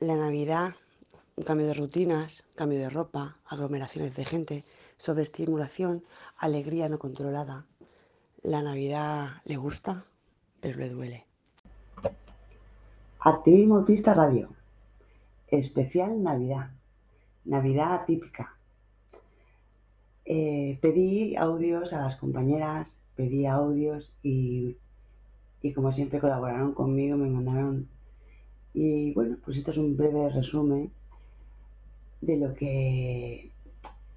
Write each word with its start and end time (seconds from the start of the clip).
La 0.00 0.16
Navidad, 0.16 0.76
un 1.36 1.44
cambio 1.44 1.66
de 1.66 1.74
rutinas, 1.74 2.46
cambio 2.54 2.78
de 2.78 2.88
ropa, 2.88 3.36
aglomeraciones 3.44 4.16
de 4.16 4.24
gente, 4.24 4.64
sobreestimulación, 4.96 6.02
alegría 6.38 6.88
no 6.88 6.98
controlada. 6.98 7.66
La 8.42 8.62
Navidad 8.62 9.42
le 9.44 9.56
gusta, 9.58 10.06
pero 10.62 10.78
le 10.78 10.88
duele. 10.88 11.26
Activismo 13.20 13.76
Autista 13.76 14.14
Radio. 14.14 14.48
Especial 15.48 16.22
Navidad. 16.22 16.70
Navidad 17.44 17.92
atípica. 17.92 18.56
Eh, 20.24 20.78
pedí 20.80 21.36
audios 21.36 21.92
a 21.92 22.00
las 22.00 22.16
compañeras, 22.16 22.96
pedí 23.16 23.44
audios 23.44 24.16
y, 24.22 24.78
y 25.60 25.74
como 25.74 25.92
siempre 25.92 26.20
colaboraron 26.20 26.72
conmigo, 26.72 27.18
me 27.18 27.28
mandaron 27.28 27.99
y 28.72 29.12
bueno, 29.14 29.36
pues 29.44 29.56
esto 29.56 29.72
es 29.72 29.78
un 29.78 29.96
breve 29.96 30.28
resumen 30.28 30.90
de 32.20 32.36
lo 32.36 32.54
que 32.54 33.50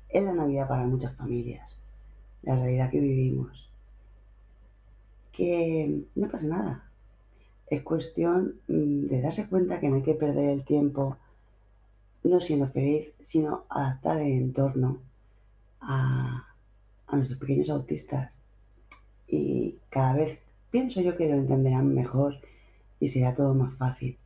es 0.09 0.23
la 0.23 0.33
Navidad 0.33 0.67
para 0.67 0.85
muchas 0.85 1.15
familias, 1.15 1.81
la 2.43 2.55
realidad 2.55 2.91
que 2.91 2.99
vivimos. 2.99 3.69
Que 5.31 6.03
no 6.13 6.29
pasa 6.29 6.47
nada. 6.47 6.91
Es 7.67 7.81
cuestión 7.81 8.55
mm, 8.67 9.07
de 9.07 9.21
darse 9.21 9.47
cuenta 9.47 9.79
que 9.79 9.89
no 9.89 9.95
hay 9.95 10.03
que 10.03 10.13
perder 10.13 10.49
el 10.49 10.63
tiempo 10.63 11.17
no 12.23 12.39
siendo 12.39 12.67
feliz, 12.69 13.09
sino 13.19 13.63
adaptar 13.69 14.19
el 14.19 14.33
entorno 14.33 14.99
a, 15.81 16.47
a 17.07 17.15
nuestros 17.15 17.39
pequeños 17.39 17.69
autistas. 17.69 18.39
Y 19.27 19.77
cada 19.89 20.13
vez 20.13 20.39
pienso 20.69 21.01
yo 21.01 21.17
que 21.17 21.27
lo 21.27 21.35
entenderán 21.35 21.93
mejor 21.93 22.37
y 22.99 23.07
será 23.07 23.33
todo 23.33 23.53
más 23.55 23.75
fácil. 23.75 24.17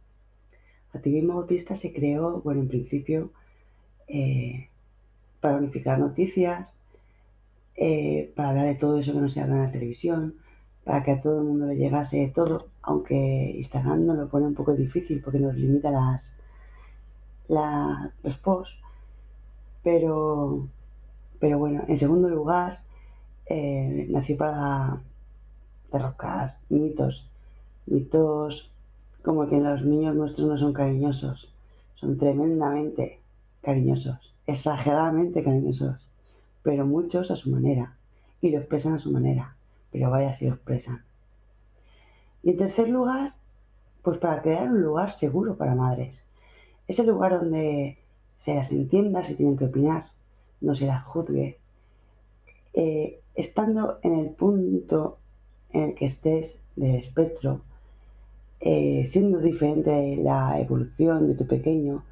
Activismo 0.97 1.33
Autista 1.33 1.75
se 1.75 1.93
creó, 1.93 2.41
bueno, 2.41 2.61
en 2.61 2.67
principio, 2.67 3.31
eh, 4.07 4.69
para 5.41 5.58
unificar 5.58 5.99
noticias, 5.99 6.80
eh, 7.75 8.31
para 8.35 8.49
hablar 8.49 8.66
de 8.66 8.75
todo 8.75 8.99
eso 8.99 9.13
que 9.13 9.19
no 9.19 9.30
se 9.30 9.41
habla 9.41 9.55
en 9.55 9.63
la 9.63 9.72
televisión, 9.72 10.35
para 10.83 11.03
que 11.03 11.11
a 11.11 11.22
todo 11.22 11.39
el 11.39 11.47
mundo 11.47 11.67
le 11.67 11.75
llegase 11.77 12.31
todo, 12.33 12.67
aunque 12.81 13.16
Instagram 13.55 14.05
nos 14.05 14.17
lo 14.17 14.30
pone 14.30 14.47
un 14.47 14.55
poco 14.55 14.75
difícil 14.75 15.22
porque 15.22 15.39
nos 15.39 15.55
limita 15.55 15.91
las, 15.91 16.35
los 18.23 18.38
posts. 18.38 18.77
Pero, 19.83 20.67
pero 21.39 21.59
bueno, 21.59 21.83
en 21.88 21.97
segundo 21.97 22.29
lugar, 22.29 22.81
eh, 23.45 24.07
nació 24.09 24.38
para 24.38 25.02
derrocar 25.91 26.57
mitos, 26.69 27.29
mitos 27.85 28.72
como 29.28 29.50
que 29.50 29.59
los 29.59 29.83
niños 29.83 30.16
nuestros 30.16 30.47
no 30.47 30.58
son 30.58 30.72
cariñosos, 30.72 31.53
son 31.95 32.17
tremendamente 32.17 33.20
cariñosos, 33.61 34.34
exageradamente 34.45 35.44
cariñosos, 35.44 36.08
pero 36.64 36.86
muchos 36.86 37.30
a 37.30 37.36
su 37.36 37.52
manera, 37.52 37.97
y 38.39 38.52
lo 38.52 38.59
expresan 38.59 38.94
a 38.94 39.00
su 39.00 39.11
manera, 39.11 39.58
pero 39.92 40.09
vaya 40.09 40.31
si 40.31 40.47
lo 40.47 40.53
expresan. 40.53 41.03
Y 42.42 42.52
en 42.52 42.58
tercer 42.58 42.88
lugar, 42.88 43.34
pues 44.02 44.17
para 44.17 44.42
crear 44.42 44.72
un 44.72 44.81
lugar 44.81 45.14
seguro 45.14 45.58
para 45.58 45.75
madres, 45.75 46.23
ese 46.88 47.03
lugar 47.03 47.38
donde 47.38 47.97
se 48.38 48.56
las 48.56 48.72
entienda 48.72 49.25
si 49.25 49.36
tienen 49.36 49.58
que 49.58 49.66
opinar, 49.66 50.06
no 50.62 50.73
se 50.73 50.86
las 50.86 51.03
juzgue, 51.03 51.59
eh, 52.72 53.19
estando 53.36 54.00
en 54.03 54.19
el 54.19 54.30
punto 54.30 55.17
en 55.72 55.84
el 55.84 55.95
que 55.95 56.06
estés 56.06 56.62
del 56.78 56.95
espectro, 56.95 57.59
eh, 58.59 59.05
siendo 59.05 59.39
diferente 59.39 60.17
la 60.17 60.59
evolución 60.59 61.27
de 61.27 61.36
tu 61.36 61.45
pequeño, 61.45 62.03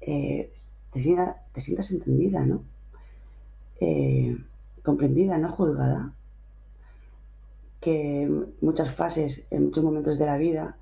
eh, 0.00 0.52
te, 0.92 1.00
sientas, 1.00 1.90
entendida, 1.90 2.44
¿no? 2.44 2.62
Eh, 3.80 4.36
comprendida, 4.82 5.38
no 5.38 5.52
juzgada. 5.52 6.12
Que 7.80 8.28
muchas 8.60 8.94
fases, 8.94 9.46
en 9.50 9.66
muchos 9.66 9.84
momentos 9.84 10.18
de 10.18 10.26
la 10.26 10.36
vida, 10.36 10.76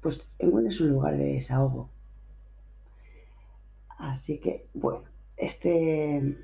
pues 0.00 0.26
encuentres 0.38 0.80
un 0.80 0.90
lugar 0.90 1.16
de 1.16 1.34
desahogo. 1.34 1.88
Así 3.98 4.38
que, 4.38 4.66
bueno, 4.74 5.02
este, 5.36 6.36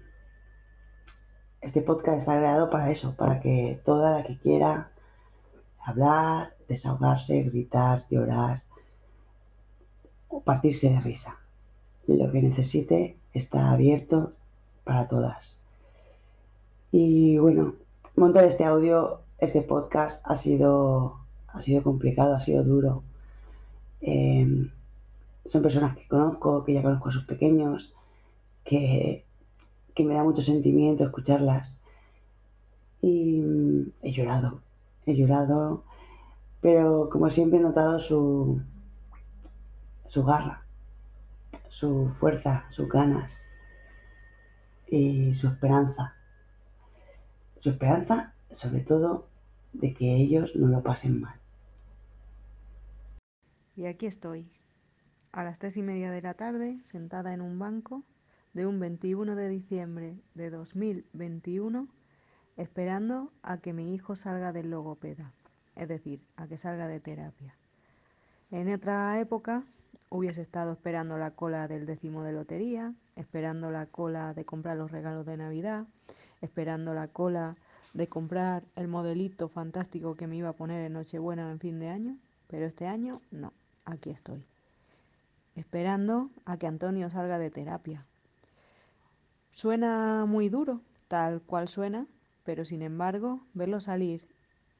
este 1.60 1.82
podcast 1.82 2.18
está 2.18 2.36
creado 2.38 2.70
para 2.70 2.90
eso, 2.90 3.16
para 3.16 3.40
que 3.40 3.80
toda 3.84 4.18
la 4.18 4.24
que 4.24 4.38
quiera 4.38 4.92
hablar, 5.88 6.54
desahogarse, 6.68 7.42
gritar, 7.42 8.06
llorar 8.10 8.62
o 10.28 10.40
partirse 10.42 10.90
de 10.90 11.00
risa. 11.00 11.38
Lo 12.06 12.30
que 12.30 12.42
necesite 12.42 13.16
está 13.32 13.70
abierto 13.70 14.32
para 14.84 15.08
todas. 15.08 15.58
Y 16.92 17.38
bueno, 17.38 17.74
montar 18.16 18.44
este 18.44 18.64
audio, 18.64 19.20
este 19.38 19.62
podcast 19.62 20.22
ha 20.24 20.36
sido, 20.36 21.18
ha 21.48 21.60
sido 21.60 21.82
complicado, 21.82 22.34
ha 22.34 22.40
sido 22.40 22.64
duro. 22.64 23.02
Em, 24.00 24.70
son 25.44 25.62
personas 25.62 25.96
que 25.96 26.08
conozco, 26.08 26.64
que 26.64 26.74
ya 26.74 26.82
conozco 26.82 27.08
a 27.08 27.12
sus 27.12 27.24
pequeños, 27.24 27.94
que, 28.64 29.24
que 29.94 30.04
me 30.04 30.14
da 30.14 30.24
mucho 30.24 30.42
sentimiento 30.42 31.04
escucharlas. 31.04 31.78
Y 33.00 33.40
mm, 33.40 33.92
he 34.02 34.12
llorado, 34.12 34.60
he 35.08 35.16
llorado, 35.16 35.84
pero 36.60 37.08
como 37.10 37.30
siempre 37.30 37.58
he 37.58 37.62
notado 37.62 37.98
su, 37.98 38.60
su 40.06 40.24
garra, 40.24 40.64
su 41.68 42.10
fuerza, 42.18 42.66
sus 42.70 42.88
ganas 42.88 43.44
y 44.88 45.32
su 45.32 45.48
esperanza. 45.48 46.14
Su 47.60 47.70
esperanza, 47.70 48.34
sobre 48.50 48.80
todo, 48.80 49.28
de 49.72 49.92
que 49.94 50.16
ellos 50.16 50.54
no 50.56 50.68
lo 50.68 50.82
pasen 50.82 51.20
mal. 51.20 51.38
Y 53.76 53.86
aquí 53.86 54.06
estoy, 54.06 54.50
a 55.32 55.44
las 55.44 55.58
tres 55.58 55.76
y 55.76 55.82
media 55.82 56.10
de 56.10 56.22
la 56.22 56.34
tarde, 56.34 56.80
sentada 56.84 57.32
en 57.32 57.40
un 57.40 57.58
banco 57.58 58.04
de 58.52 58.66
un 58.66 58.80
21 58.80 59.36
de 59.36 59.48
diciembre 59.48 60.20
de 60.34 60.50
2021 60.50 61.88
esperando 62.58 63.32
a 63.42 63.58
que 63.58 63.72
mi 63.72 63.94
hijo 63.94 64.16
salga 64.16 64.52
del 64.52 64.68
logopeda, 64.68 65.32
es 65.76 65.86
decir, 65.86 66.20
a 66.36 66.48
que 66.48 66.58
salga 66.58 66.88
de 66.88 66.98
terapia. 66.98 67.56
En 68.50 68.70
otra 68.72 69.18
época 69.20 69.64
hubiese 70.10 70.42
estado 70.42 70.72
esperando 70.72 71.18
la 71.18 71.30
cola 71.30 71.68
del 71.68 71.86
décimo 71.86 72.24
de 72.24 72.32
lotería, 72.32 72.94
esperando 73.14 73.70
la 73.70 73.86
cola 73.86 74.34
de 74.34 74.44
comprar 74.44 74.76
los 74.76 74.90
regalos 74.90 75.24
de 75.24 75.36
Navidad, 75.36 75.86
esperando 76.40 76.94
la 76.94 77.06
cola 77.06 77.56
de 77.94 78.08
comprar 78.08 78.64
el 78.74 78.88
modelito 78.88 79.48
fantástico 79.48 80.16
que 80.16 80.26
me 80.26 80.36
iba 80.36 80.48
a 80.48 80.56
poner 80.56 80.84
en 80.84 80.94
Nochebuena 80.94 81.50
en 81.52 81.60
fin 81.60 81.78
de 81.78 81.90
año, 81.90 82.18
pero 82.48 82.66
este 82.66 82.88
año 82.88 83.22
no, 83.30 83.52
aquí 83.84 84.10
estoy, 84.10 84.44
esperando 85.54 86.30
a 86.44 86.56
que 86.56 86.66
Antonio 86.66 87.08
salga 87.08 87.38
de 87.38 87.50
terapia. 87.50 88.04
Suena 89.52 90.24
muy 90.26 90.48
duro, 90.48 90.80
tal 91.06 91.40
cual 91.42 91.68
suena, 91.68 92.08
pero 92.48 92.64
sin 92.64 92.80
embargo, 92.80 93.42
verlo 93.52 93.78
salir 93.78 94.26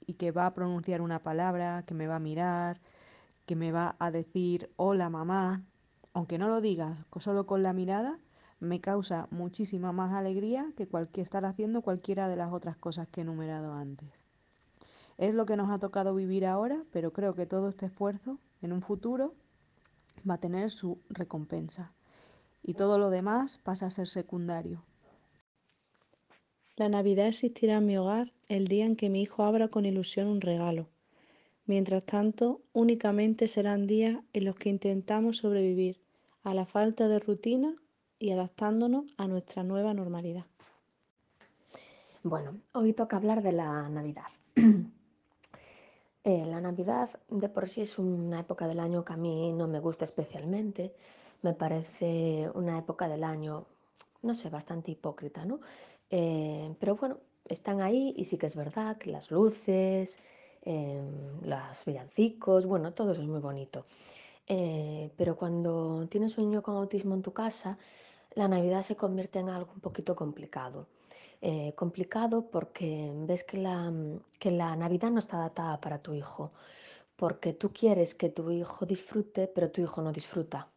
y 0.07 0.15
que 0.15 0.31
va 0.31 0.47
a 0.47 0.55
pronunciar 0.55 1.03
una 1.03 1.23
palabra, 1.23 1.83
que 1.83 1.93
me 1.93 2.07
va 2.07 2.17
a 2.17 2.19
mirar, 2.19 2.81
que 3.45 3.57
me 3.57 3.73
va 3.73 3.95
a 3.99 4.11
decir 4.11 4.73
hola 4.77 5.11
mamá, 5.11 5.67
aunque 6.15 6.39
no 6.39 6.49
lo 6.49 6.63
digas, 6.63 7.05
solo 7.19 7.45
con 7.45 7.63
la 7.63 7.75
mirada, 7.75 8.21
me 8.59 8.81
causa 8.81 9.29
muchísima 9.31 9.93
más 9.93 10.15
alegría 10.15 10.73
que 10.79 10.89
cualquier 10.89 11.25
estar 11.25 11.45
haciendo 11.45 11.83
cualquiera 11.83 12.27
de 12.27 12.37
las 12.37 12.55
otras 12.55 12.79
cosas 12.79 13.07
que 13.07 13.21
he 13.21 13.25
enumerado 13.25 13.75
antes. 13.75 14.25
Es 15.19 15.35
lo 15.35 15.45
que 15.45 15.59
nos 15.59 15.71
ha 15.71 15.79
tocado 15.79 16.15
vivir 16.15 16.47
ahora, 16.47 16.87
pero 16.91 17.13
creo 17.13 17.35
que 17.35 17.45
todo 17.45 17.69
este 17.69 17.85
esfuerzo 17.85 18.39
en 18.63 18.73
un 18.73 18.81
futuro 18.81 19.35
va 20.27 20.37
a 20.37 20.41
tener 20.41 20.71
su 20.71 21.03
recompensa. 21.11 21.93
Y 22.63 22.73
todo 22.73 22.99
lo 22.99 23.11
demás 23.11 23.59
pasa 23.59 23.85
a 23.85 23.91
ser 23.91 24.09
secundario. 24.09 24.88
La 26.79 26.89
Navidad 26.89 27.27
existirá 27.27 27.79
en 27.79 27.87
mi 27.87 27.99
hogar 27.99 28.33
el 28.47 28.69
día 28.69 28.87
en 28.87 28.95
que 28.95 29.09
mi 29.09 29.23
hijo 29.23 29.43
abra 29.43 29.67
con 29.67 29.85
ilusión 29.85 30.29
un 30.29 30.41
regalo. 30.41 30.87
Mientras 31.67 32.05
tanto, 32.05 32.61
únicamente 32.73 33.49
serán 33.49 33.89
días 33.89 34.23
en 34.33 34.45
los 34.45 34.55
que 34.55 34.69
intentamos 34.69 35.39
sobrevivir 35.39 36.01
a 36.45 36.55
la 36.55 36.67
falta 36.67 37.09
de 37.09 37.19
rutina 37.19 37.75
y 38.21 38.31
adaptándonos 38.31 39.07
a 39.17 39.27
nuestra 39.27 39.65
nueva 39.65 39.93
normalidad. 39.93 40.45
Bueno, 42.23 42.61
hoy 42.71 42.93
toca 42.93 43.17
hablar 43.17 43.43
de 43.43 43.53
la 43.53 43.89
Navidad. 43.89 44.29
Eh, 46.25 46.45
la 46.45 46.61
Navidad 46.61 47.09
de 47.31 47.49
por 47.49 47.69
sí 47.69 47.81
es 47.83 47.99
una 47.99 48.41
época 48.41 48.69
del 48.69 48.81
año 48.81 49.03
que 49.03 49.15
a 49.15 49.17
mí 49.17 49.51
no 49.55 49.67
me 49.67 49.81
gusta 49.81 50.05
especialmente. 50.05 50.95
Me 51.41 51.55
parece 51.55 52.51
una 52.53 52.77
época 52.77 53.09
del 53.09 53.25
año, 53.25 53.65
no 54.21 54.35
sé, 54.35 54.51
bastante 54.51 54.91
hipócrita, 54.91 55.47
¿no? 55.47 55.61
Eh, 56.11 56.75
pero 56.81 56.97
bueno, 56.97 57.19
están 57.47 57.81
ahí 57.81 58.15
y 58.17 58.25
sí 58.25 58.39
que 58.39 58.47
es 58.47 58.57
verdad 58.57 58.97
que 58.99 59.11
las 59.11 59.31
luces, 59.31 60.21
eh, 60.63 61.03
los 61.43 61.85
villancicos, 61.85 62.67
bueno, 62.67 62.93
todo 62.95 63.13
eso 63.13 63.23
es 63.23 63.29
muy 63.29 63.41
bonito. 63.41 63.87
eh, 64.49 65.11
pero 65.17 65.37
cuando 65.37 66.07
tienes 66.11 66.39
un 66.39 66.47
niño 66.47 66.63
con 66.63 66.77
autismo 66.77 67.15
en 67.15 67.23
tu 67.23 67.33
casa, 67.33 67.79
la 68.35 68.49
Navidad 68.49 68.83
se 68.83 68.97
convierte 68.97 69.39
en 69.41 69.51
algo 69.51 69.73
un 69.75 69.81
poquito 69.81 70.17
complicado. 70.17 70.87
Eh, 71.43 71.75
complicado 71.77 72.51
porque 72.51 73.13
ves 73.29 73.45
que 73.45 73.59
la, 73.59 73.93
que 74.41 74.51
la 74.51 74.77
Navidad 74.77 75.11
no 75.11 75.19
está 75.21 75.37
adaptada 75.39 75.81
para 75.81 76.01
tu 76.03 76.15
hijo, 76.15 76.53
porque 77.17 77.53
tú 77.55 77.73
quieres 77.73 78.15
que 78.15 78.29
tu 78.31 78.51
hijo 78.51 78.87
disfrute, 78.87 79.49
pero 79.49 79.71
tu 79.71 79.81
hijo 79.83 80.03
no 80.03 80.13
disfruta 80.13 80.69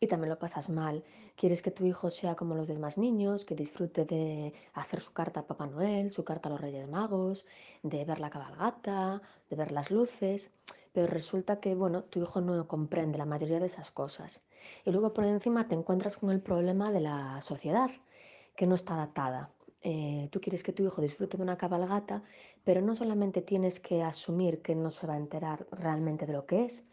y 0.00 0.06
también 0.06 0.30
lo 0.30 0.38
pasas 0.38 0.68
mal. 0.68 1.04
Quieres 1.36 1.62
que 1.62 1.70
tu 1.70 1.84
hijo 1.86 2.10
sea 2.10 2.34
como 2.34 2.54
los 2.54 2.68
demás 2.68 2.98
niños, 2.98 3.44
que 3.44 3.54
disfrute 3.54 4.04
de 4.04 4.52
hacer 4.74 5.00
su 5.00 5.12
carta 5.12 5.40
a 5.40 5.46
Papá 5.46 5.66
Noel, 5.66 6.12
su 6.12 6.24
carta 6.24 6.48
a 6.48 6.52
los 6.52 6.60
Reyes 6.60 6.88
Magos, 6.88 7.46
de 7.82 8.04
ver 8.04 8.20
la 8.20 8.30
cabalgata, 8.30 9.22
de 9.48 9.56
ver 9.56 9.72
las 9.72 9.90
luces, 9.90 10.52
pero 10.92 11.06
resulta 11.06 11.60
que, 11.60 11.74
bueno, 11.74 12.04
tu 12.04 12.22
hijo 12.22 12.40
no 12.40 12.66
comprende 12.68 13.18
la 13.18 13.26
mayoría 13.26 13.60
de 13.60 13.66
esas 13.66 13.90
cosas. 13.90 14.42
Y 14.84 14.90
luego 14.90 15.12
por 15.12 15.24
encima 15.24 15.68
te 15.68 15.74
encuentras 15.74 16.16
con 16.16 16.30
el 16.30 16.40
problema 16.40 16.90
de 16.90 17.00
la 17.00 17.40
sociedad, 17.42 17.90
que 18.56 18.66
no 18.66 18.74
está 18.74 18.94
adaptada. 18.94 19.50
Eh, 19.82 20.28
tú 20.32 20.40
quieres 20.40 20.62
que 20.62 20.72
tu 20.72 20.84
hijo 20.84 21.02
disfrute 21.02 21.36
de 21.36 21.42
una 21.42 21.58
cabalgata, 21.58 22.22
pero 22.64 22.80
no 22.80 22.94
solamente 22.94 23.42
tienes 23.42 23.78
que 23.78 24.02
asumir 24.02 24.62
que 24.62 24.74
no 24.74 24.90
se 24.90 25.06
va 25.06 25.14
a 25.14 25.18
enterar 25.18 25.66
realmente 25.70 26.26
de 26.26 26.32
lo 26.32 26.46
que 26.46 26.64
es, 26.64 26.84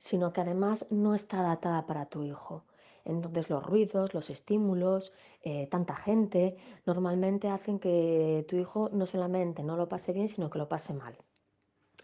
sino 0.00 0.32
que 0.32 0.40
además 0.40 0.86
no 0.90 1.14
está 1.14 1.40
adaptada 1.40 1.86
para 1.86 2.06
tu 2.06 2.24
hijo. 2.24 2.64
Entonces 3.04 3.50
los 3.50 3.64
ruidos, 3.64 4.14
los 4.14 4.30
estímulos, 4.30 5.12
eh, 5.42 5.66
tanta 5.68 5.94
gente, 5.94 6.56
normalmente 6.86 7.48
hacen 7.48 7.78
que 7.78 8.44
tu 8.48 8.56
hijo 8.56 8.88
no 8.92 9.06
solamente 9.06 9.62
no 9.62 9.76
lo 9.76 9.88
pase 9.88 10.12
bien, 10.12 10.28
sino 10.28 10.50
que 10.50 10.58
lo 10.58 10.68
pase 10.68 10.94
mal. 10.94 11.16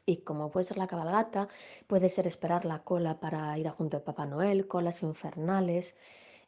Y 0.04 0.18
como 0.18 0.50
puede 0.50 0.64
ser 0.64 0.78
la 0.78 0.86
cabalgata, 0.86 1.48
puede 1.86 2.10
ser 2.10 2.26
esperar 2.26 2.64
la 2.66 2.82
cola 2.84 3.18
para 3.18 3.58
ir 3.58 3.66
a 3.68 3.72
junto 3.72 3.96
a 3.96 4.04
Papá 4.04 4.26
Noel, 4.26 4.68
colas 4.68 5.02
infernales, 5.02 5.96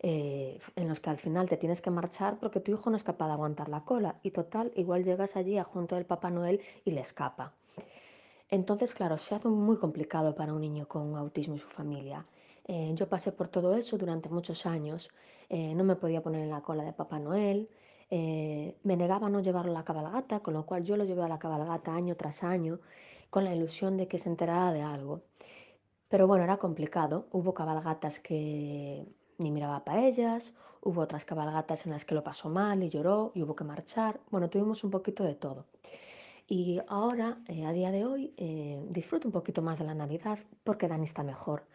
eh, 0.00 0.60
en 0.76 0.88
los 0.88 1.00
que 1.00 1.10
al 1.10 1.18
final 1.18 1.48
te 1.48 1.56
tienes 1.56 1.80
que 1.82 1.90
marchar 1.90 2.38
porque 2.38 2.60
tu 2.60 2.72
hijo 2.72 2.90
no 2.90 2.96
es 2.96 3.04
capaz 3.04 3.26
de 3.28 3.32
aguantar 3.32 3.68
la 3.70 3.84
cola. 3.84 4.20
Y 4.22 4.30
total, 4.32 4.70
igual 4.76 5.04
llegas 5.04 5.34
allí 5.36 5.56
a 5.58 5.64
junto 5.64 5.94
del 5.96 6.04
Papá 6.06 6.30
Noel 6.30 6.60
y 6.84 6.90
le 6.92 7.00
escapa. 7.00 7.54
Entonces, 8.50 8.94
claro, 8.94 9.18
se 9.18 9.34
hace 9.34 9.48
muy 9.48 9.76
complicado 9.76 10.34
para 10.34 10.52
un 10.54 10.60
niño 10.60 10.88
con 10.88 11.16
autismo 11.16 11.54
y 11.56 11.58
su 11.58 11.68
familia. 11.68 12.26
Eh, 12.66 12.92
yo 12.94 13.08
pasé 13.08 13.32
por 13.32 13.48
todo 13.48 13.74
eso 13.74 13.98
durante 13.98 14.28
muchos 14.28 14.66
años. 14.66 15.10
Eh, 15.48 15.74
no 15.74 15.84
me 15.84 15.96
podía 15.96 16.22
poner 16.22 16.42
en 16.42 16.50
la 16.50 16.62
cola 16.62 16.84
de 16.84 16.92
Papá 16.92 17.18
Noel. 17.18 17.70
Eh, 18.10 18.76
me 18.84 18.96
negaba 18.96 19.26
a 19.26 19.30
no 19.30 19.40
llevarlo 19.40 19.72
a 19.72 19.74
la 19.74 19.84
cabalgata, 19.84 20.40
con 20.40 20.54
lo 20.54 20.64
cual 20.66 20.84
yo 20.84 20.96
lo 20.96 21.04
llevé 21.04 21.22
a 21.22 21.28
la 21.28 21.38
cabalgata 21.38 21.94
año 21.94 22.16
tras 22.16 22.42
año 22.42 22.80
con 23.30 23.44
la 23.44 23.54
ilusión 23.54 23.96
de 23.98 24.08
que 24.08 24.18
se 24.18 24.28
enterara 24.30 24.72
de 24.72 24.82
algo. 24.82 25.22
Pero 26.08 26.26
bueno, 26.26 26.44
era 26.44 26.56
complicado. 26.58 27.26
Hubo 27.32 27.52
cabalgatas 27.54 28.18
que 28.20 29.04
ni 29.38 29.50
miraba 29.50 29.84
para 29.84 30.04
ellas, 30.06 30.54
hubo 30.82 31.02
otras 31.02 31.24
cabalgatas 31.24 31.86
en 31.86 31.92
las 31.92 32.04
que 32.04 32.14
lo 32.14 32.24
pasó 32.24 32.48
mal 32.48 32.82
y 32.82 32.88
lloró 32.88 33.32
y 33.34 33.42
hubo 33.42 33.54
que 33.54 33.64
marchar. 33.64 34.20
Bueno, 34.30 34.48
tuvimos 34.50 34.84
un 34.84 34.90
poquito 34.90 35.22
de 35.24 35.34
todo. 35.34 35.66
Y 36.50 36.80
ahora, 36.88 37.38
eh, 37.46 37.66
a 37.66 37.72
día 37.72 37.90
de 37.92 38.06
hoy, 38.06 38.32
eh, 38.38 38.82
disfruto 38.88 39.28
un 39.28 39.32
poquito 39.32 39.60
más 39.60 39.78
de 39.78 39.84
la 39.84 39.94
Navidad 39.94 40.38
porque 40.64 40.88
Dani 40.88 41.04
está 41.04 41.22
mejor. 41.22 41.66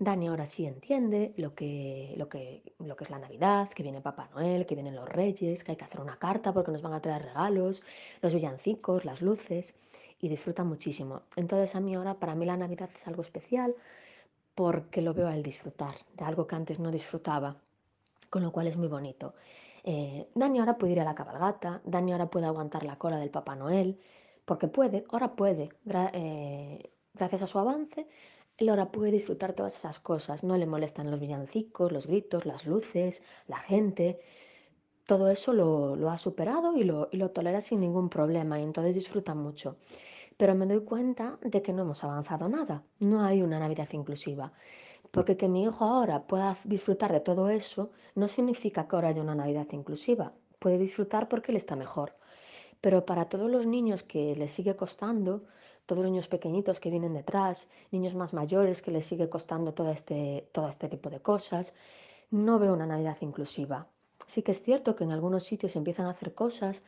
Dani 0.00 0.26
ahora 0.26 0.46
sí 0.46 0.66
entiende 0.66 1.32
lo 1.36 1.54
que, 1.54 2.12
lo, 2.16 2.28
que, 2.28 2.74
lo 2.80 2.96
que 2.96 3.04
es 3.04 3.10
la 3.10 3.20
Navidad, 3.20 3.68
que 3.70 3.84
viene 3.84 4.00
Papá 4.00 4.28
Noel, 4.34 4.66
que 4.66 4.74
vienen 4.74 4.96
los 4.96 5.08
Reyes, 5.08 5.62
que 5.62 5.70
hay 5.70 5.76
que 5.76 5.84
hacer 5.84 6.00
una 6.00 6.18
carta 6.18 6.52
porque 6.52 6.72
nos 6.72 6.82
van 6.82 6.94
a 6.94 7.00
traer 7.00 7.22
regalos, 7.22 7.82
los 8.20 8.34
villancicos, 8.34 9.04
las 9.04 9.22
luces, 9.22 9.76
y 10.20 10.28
disfruta 10.28 10.64
muchísimo. 10.64 11.22
Entonces 11.36 11.76
a 11.76 11.80
mí 11.80 11.94
ahora, 11.94 12.14
para 12.14 12.34
mí 12.34 12.44
la 12.46 12.56
Navidad 12.56 12.90
es 12.96 13.06
algo 13.06 13.22
especial 13.22 13.76
porque 14.56 15.02
lo 15.02 15.14
veo 15.14 15.28
a 15.28 15.36
él 15.36 15.42
disfrutar, 15.44 15.94
de 16.14 16.24
algo 16.24 16.48
que 16.48 16.56
antes 16.56 16.80
no 16.80 16.90
disfrutaba, 16.90 17.56
con 18.28 18.42
lo 18.42 18.50
cual 18.50 18.66
es 18.66 18.76
muy 18.76 18.88
bonito. 18.88 19.34
Eh, 19.88 20.28
Dani 20.34 20.58
ahora 20.58 20.76
puede 20.78 20.94
ir 20.94 21.00
a 21.00 21.04
la 21.04 21.14
cabalgata, 21.14 21.80
Dani 21.84 22.10
ahora 22.12 22.28
puede 22.28 22.46
aguantar 22.46 22.82
la 22.82 22.98
cola 22.98 23.18
del 23.18 23.30
Papá 23.30 23.54
Noel, 23.54 24.00
porque 24.44 24.66
puede, 24.66 25.04
ahora 25.10 25.36
puede, 25.36 25.70
eh, 26.12 26.90
gracias 27.14 27.42
a 27.42 27.46
su 27.46 27.58
avance, 27.60 28.08
él 28.58 28.68
ahora 28.68 28.90
puede 28.90 29.12
disfrutar 29.12 29.52
todas 29.52 29.76
esas 29.76 30.00
cosas, 30.00 30.42
no 30.42 30.56
le 30.56 30.66
molestan 30.66 31.08
los 31.10 31.20
villancicos, 31.20 31.92
los 31.92 32.06
gritos, 32.08 32.46
las 32.46 32.66
luces, 32.66 33.22
la 33.46 33.58
gente, 33.58 34.18
todo 35.06 35.30
eso 35.30 35.52
lo, 35.52 36.10
ha 36.10 36.18
superado 36.18 36.76
y 36.76 36.82
lo, 36.84 37.08
y 37.12 37.18
lo 37.18 37.30
tolera 37.30 37.60
sin 37.60 37.80
ningún 37.80 38.08
problema 38.08 38.58
y 38.58 38.64
entonces 38.64 38.94
disfruta 38.94 39.34
mucho. 39.36 39.76
Pero 40.36 40.54
me 40.56 40.66
doy 40.66 40.80
cuenta 40.84 41.38
de 41.42 41.62
que 41.62 41.72
no 41.72 41.82
hemos 41.82 42.02
avanzado 42.04 42.48
nada, 42.48 42.84
no 42.98 43.22
hay 43.22 43.42
una 43.42 43.60
Navidad 43.60 43.88
inclusiva. 43.92 44.52
Porque 45.10 45.36
que 45.36 45.48
mi 45.48 45.62
hijo 45.64 45.84
ahora 45.84 46.26
pueda 46.26 46.56
disfrutar 46.64 47.12
de 47.12 47.20
todo 47.20 47.48
eso 47.50 47.90
no 48.14 48.28
significa 48.28 48.86
que 48.86 48.96
ahora 48.96 49.08
haya 49.08 49.22
una 49.22 49.34
Navidad 49.34 49.66
inclusiva. 49.72 50.32
Puede 50.58 50.78
disfrutar 50.78 51.28
porque 51.28 51.52
él 51.52 51.56
está 51.56 51.76
mejor. 51.76 52.14
Pero 52.80 53.06
para 53.06 53.28
todos 53.28 53.50
los 53.50 53.66
niños 53.66 54.02
que 54.02 54.36
les 54.36 54.52
sigue 54.52 54.76
costando, 54.76 55.44
todos 55.86 56.02
los 56.02 56.10
niños 56.10 56.28
pequeñitos 56.28 56.80
que 56.80 56.90
vienen 56.90 57.14
detrás, 57.14 57.68
niños 57.90 58.14
más 58.14 58.32
mayores 58.32 58.82
que 58.82 58.90
les 58.90 59.06
sigue 59.06 59.28
costando 59.28 59.72
todo 59.72 59.90
este, 59.90 60.48
todo 60.52 60.68
este 60.68 60.88
tipo 60.88 61.08
de 61.10 61.20
cosas, 61.20 61.74
no 62.30 62.58
veo 62.58 62.72
una 62.72 62.86
Navidad 62.86 63.16
inclusiva. 63.20 63.88
Sí 64.26 64.42
que 64.42 64.50
es 64.50 64.62
cierto 64.62 64.96
que 64.96 65.04
en 65.04 65.12
algunos 65.12 65.44
sitios 65.44 65.76
empiezan 65.76 66.06
a 66.06 66.10
hacer 66.10 66.34
cosas, 66.34 66.82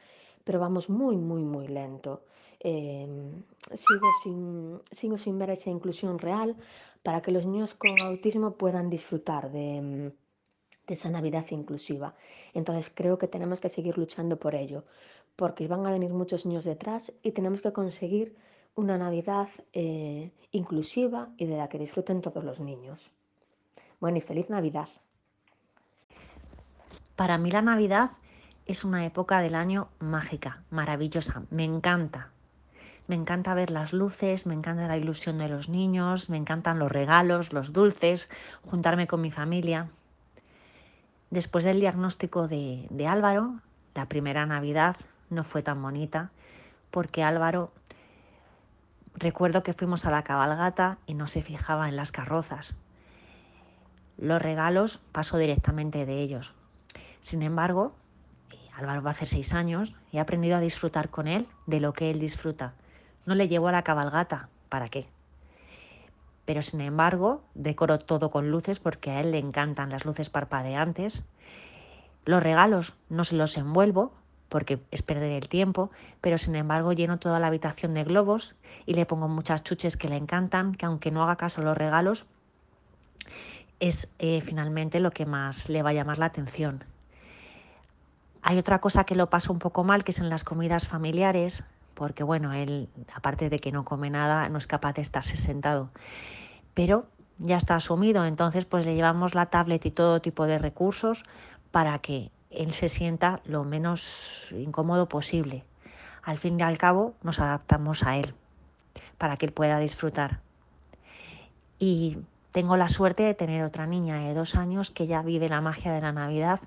pero 0.45 0.59
vamos 0.59 0.89
muy, 0.89 1.17
muy, 1.17 1.43
muy 1.43 1.69
lento. 1.69 2.23
Em, 2.61 3.43
sigo, 3.73 4.09
sin, 4.23 4.81
sigo 4.91 5.17
sin 5.17 5.39
ver 5.39 5.51
esa 5.51 5.71
inclusión 5.71 6.19
real 6.19 6.57
para 7.03 7.21
que 7.23 7.31
los 7.31 7.47
niños 7.47 7.75
con 7.75 8.01
autismo 8.01 8.57
puedan 8.57 8.91
disfrutar 8.91 9.51
de, 9.53 10.13
de 10.89 10.95
esa 10.95 11.11
Navidad 11.11 11.47
inclusiva. 11.51 12.15
Entonces 12.55 12.91
creo 12.93 13.19
que 13.19 13.29
tenemos 13.29 13.61
que 13.61 13.69
seguir 13.69 13.97
luchando 13.97 14.39
por 14.39 14.55
ello, 14.55 14.85
porque 15.37 15.69
van 15.69 15.87
a 15.87 15.93
venir 15.93 16.11
muchos 16.11 16.47
niños 16.47 16.65
detrás 16.65 17.13
y 17.23 17.33
tenemos 17.33 17.61
que 17.61 17.73
conseguir 17.73 18.37
una 18.75 18.97
Navidad 18.97 19.49
eh, 19.73 20.31
inclusiva 20.53 21.29
y 21.37 21.47
de 21.47 21.57
la 21.57 21.69
que 21.69 21.79
disfruten 21.79 22.23
todos 22.23 22.43
los 22.43 22.61
niños. 22.61 23.13
Bueno, 24.01 24.19
y 24.19 24.21
feliz 24.21 24.49
Navidad. 24.49 24.89
Para 27.17 27.39
mí 27.39 27.51
la 27.51 27.63
Navidad 27.63 28.13
es 28.69 28.85
una 28.85 29.07
época 29.07 29.41
del 29.41 29.55
año 29.55 29.89
mágica, 29.99 30.63
maravillosa, 30.71 31.43
me 31.51 31.65
encanta. 31.65 32.29
Me 33.07 33.15
encanta 33.15 33.55
ver 33.55 33.71
las 33.71 33.95
luces, 33.95 34.45
me 34.47 34.53
encanta 34.53 34.87
la 34.87 34.99
ilusión 34.99 35.39
de 35.39 35.49
los 35.49 35.71
niños, 35.71 36.29
me 36.29 36.37
encantan 36.37 36.79
los 36.79 36.93
regalos, 36.93 37.55
los 37.55 37.73
dulces, 37.73 38.29
juntarme 38.67 39.07
con 39.07 39.23
mi 39.23 39.31
familia. 39.31 39.89
Después 41.31 41.65
del 41.65 41.81
diagnóstico 41.81 42.47
de, 42.47 42.87
de 42.91 43.07
Álvaro, 43.07 43.61
la 43.95 44.07
primera 44.07 44.45
Navidad 44.45 44.97
no 45.31 45.45
fue 45.45 45.63
tan 45.63 45.81
bonita 45.81 46.31
porque 46.91 47.23
Álvaro, 47.23 47.73
recuerdo 49.15 49.63
que 49.63 49.73
fuimos 49.73 50.05
a 50.05 50.11
la 50.11 50.25
cabalgata 50.25 50.99
y 51.07 51.15
no 51.15 51.27
se 51.27 51.41
fijaba 51.41 51.89
en 51.89 51.97
las 51.97 52.13
carrozas. 52.13 52.75
Los 54.19 54.43
regalos 54.43 55.01
pasó 55.13 55.39
directamente 55.39 56.05
de 56.05 56.21
ellos. 56.21 56.53
Sin 57.21 57.43
embargo, 57.43 57.95
Álvaro 58.79 59.03
va 59.03 59.11
a 59.11 59.13
hacer 59.13 59.27
seis 59.27 59.55
años 59.55 59.97
y 60.13 60.19
he 60.19 60.21
aprendido 60.21 60.57
a 60.57 60.61
disfrutar 60.61 61.09
con 61.11 61.27
él 61.27 61.49
de 61.67 61.81
lo 61.81 61.93
que 61.93 62.11
él 62.11 62.21
disfruta. 62.21 62.75
No 63.27 63.35
le 63.35 63.49
llevo 63.49 63.67
a 63.67 63.73
la 63.73 63.83
cabalgata, 63.83 64.49
¿para 64.69 64.89
qué? 64.89 65.09
Pero 66.45 66.63
sin 66.63 66.81
embargo, 66.81 67.43
decoro 67.55 67.99
todo 67.99 68.31
con 68.31 68.53
luces 68.53 68.79
porque 68.79 69.11
a 69.11 69.21
él 69.21 69.33
le 69.33 69.39
encantan 69.39 69.91
las 69.91 70.05
luces 70.05 70.31
parpadeantes. 70.31 71.25
Los 72.25 72.41
regalos 72.41 72.95
no 73.09 73.25
se 73.25 73.35
los 73.35 73.57
envuelvo 73.57 74.13
porque 74.49 74.81
es 74.93 75.03
perder 75.03 75.33
el 75.33 75.49
tiempo, 75.49 75.91
pero 76.21 76.39
sin 76.39 76.55
embargo 76.55 76.93
lleno 76.93 77.19
toda 77.19 77.41
la 77.41 77.49
habitación 77.49 77.95
de 77.95 78.05
globos 78.05 78.55
y 78.87 78.95
le 78.95 79.07
pongo 79.07 79.27
muchas 79.27 79.65
chuches 79.65 79.97
que 79.97 80.09
le 80.09 80.17
encantan, 80.17 80.75
que 80.75 80.87
aunque 80.87 81.11
no 81.11 81.25
haga 81.25 81.37
caso 81.37 81.61
a 81.61 81.65
los 81.65 81.77
regalos, 81.77 82.27
es 83.81 84.09
eh, 84.21 84.41
finalmente 84.41 85.01
lo 85.01 85.11
que 85.11 85.27
más 85.27 85.69
le 85.69 85.83
va 85.83 85.91
a 85.91 85.95
llamar 85.95 86.19
la 86.19 86.27
atención. 86.27 86.85
Hay 88.43 88.59
otra 88.59 88.81
cosa 88.81 89.05
que 89.05 89.15
lo 89.15 89.31
paso 89.31 89.53
un 89.53 89.59
poco 89.59 89.85
mal, 89.85 90.05
que 90.05 90.13
es 90.13 90.19
en 90.19 90.29
las 90.29 90.45
comidas 90.45 90.89
familiares, 90.89 91.65
porque 91.95 92.23
bueno, 92.23 92.53
él, 92.53 92.89
aparte 93.15 93.51
de 93.51 93.59
que 93.59 93.73
no 93.73 93.85
come 93.85 94.11
nada, 94.11 94.49
no 94.49 94.59
es 94.59 94.67
capaz 94.67 94.95
de 94.95 95.03
estarse 95.03 95.37
sentado. 95.37 95.91
Pero 96.75 97.07
ya 97.39 97.57
está 97.57 97.77
asumido, 97.77 98.25
entonces 98.25 98.65
pues 98.65 98.87
le 98.87 98.95
llevamos 98.95 99.35
la 99.35 99.47
tablet 99.47 99.85
y 99.87 99.91
todo 99.91 100.21
tipo 100.21 100.47
de 100.47 100.59
recursos 100.59 101.25
para 101.71 101.99
que 101.99 102.31
él 102.51 102.73
se 102.73 102.89
sienta 102.89 103.41
lo 103.45 103.65
menos 103.65 104.49
incómodo 104.53 105.09
posible. 105.09 105.65
Al 106.23 106.39
fin 106.39 106.59
y 106.59 106.63
al 106.63 106.79
cabo 106.79 107.15
nos 107.23 107.41
adaptamos 107.41 108.03
a 108.05 108.17
él 108.17 108.35
para 109.19 109.37
que 109.37 109.47
él 109.47 109.53
pueda 109.53 109.79
disfrutar. 109.79 110.41
Y 111.79 112.19
tengo 112.53 112.77
la 112.77 112.89
suerte 112.89 113.23
de 113.23 113.35
tener 113.35 113.63
otra 113.63 113.87
niña 113.87 114.19
de 114.19 114.35
dos 114.35 114.55
años 114.55 114.91
que 114.91 115.07
ya 115.07 115.23
vive 115.23 115.49
la 115.49 115.61
magia 115.61 115.93
de 115.93 116.01
la 116.01 116.13
Navidad 116.13 116.61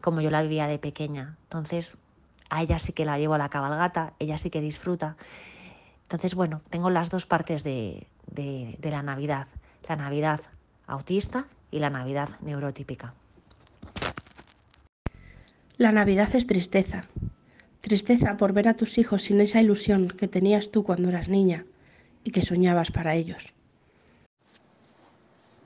como 0.00 0.20
yo 0.20 0.30
la 0.30 0.42
vivía 0.42 0.66
de 0.66 0.78
pequeña. 0.78 1.36
Entonces 1.44 1.96
a 2.50 2.62
ella 2.62 2.78
sí 2.78 2.92
que 2.92 3.04
la 3.04 3.18
llevo 3.18 3.34
a 3.34 3.38
la 3.38 3.48
cabalgata, 3.48 4.14
ella 4.18 4.38
sí 4.38 4.50
que 4.50 4.60
disfruta. 4.60 5.16
Entonces, 6.02 6.34
bueno, 6.34 6.62
tengo 6.70 6.88
las 6.88 7.10
dos 7.10 7.26
partes 7.26 7.62
de, 7.62 8.06
de, 8.26 8.90
la 8.90 9.02
Navidad, 9.02 9.48
la 9.88 9.96
Navidad 9.96 10.40
autista 10.86 11.46
y 11.70 11.80
la 11.80 11.90
Navidad 11.90 12.30
neurotípica. 12.40 13.12
La 15.76 15.92
Navidad 15.92 16.34
es 16.34 16.46
tristeza. 16.46 17.04
Tristeza 17.82 18.36
por 18.36 18.52
ver 18.52 18.68
a 18.68 18.74
tus 18.74 18.98
hijos 18.98 19.22
sin 19.22 19.40
esa 19.40 19.60
ilusión 19.60 20.08
que 20.08 20.28
tenías 20.28 20.70
tú 20.70 20.82
cuando 20.82 21.08
eras 21.08 21.28
niña 21.28 21.64
y 22.24 22.30
que 22.30 22.42
soñabas 22.42 22.90
para 22.90 23.14
ellos. 23.14 23.52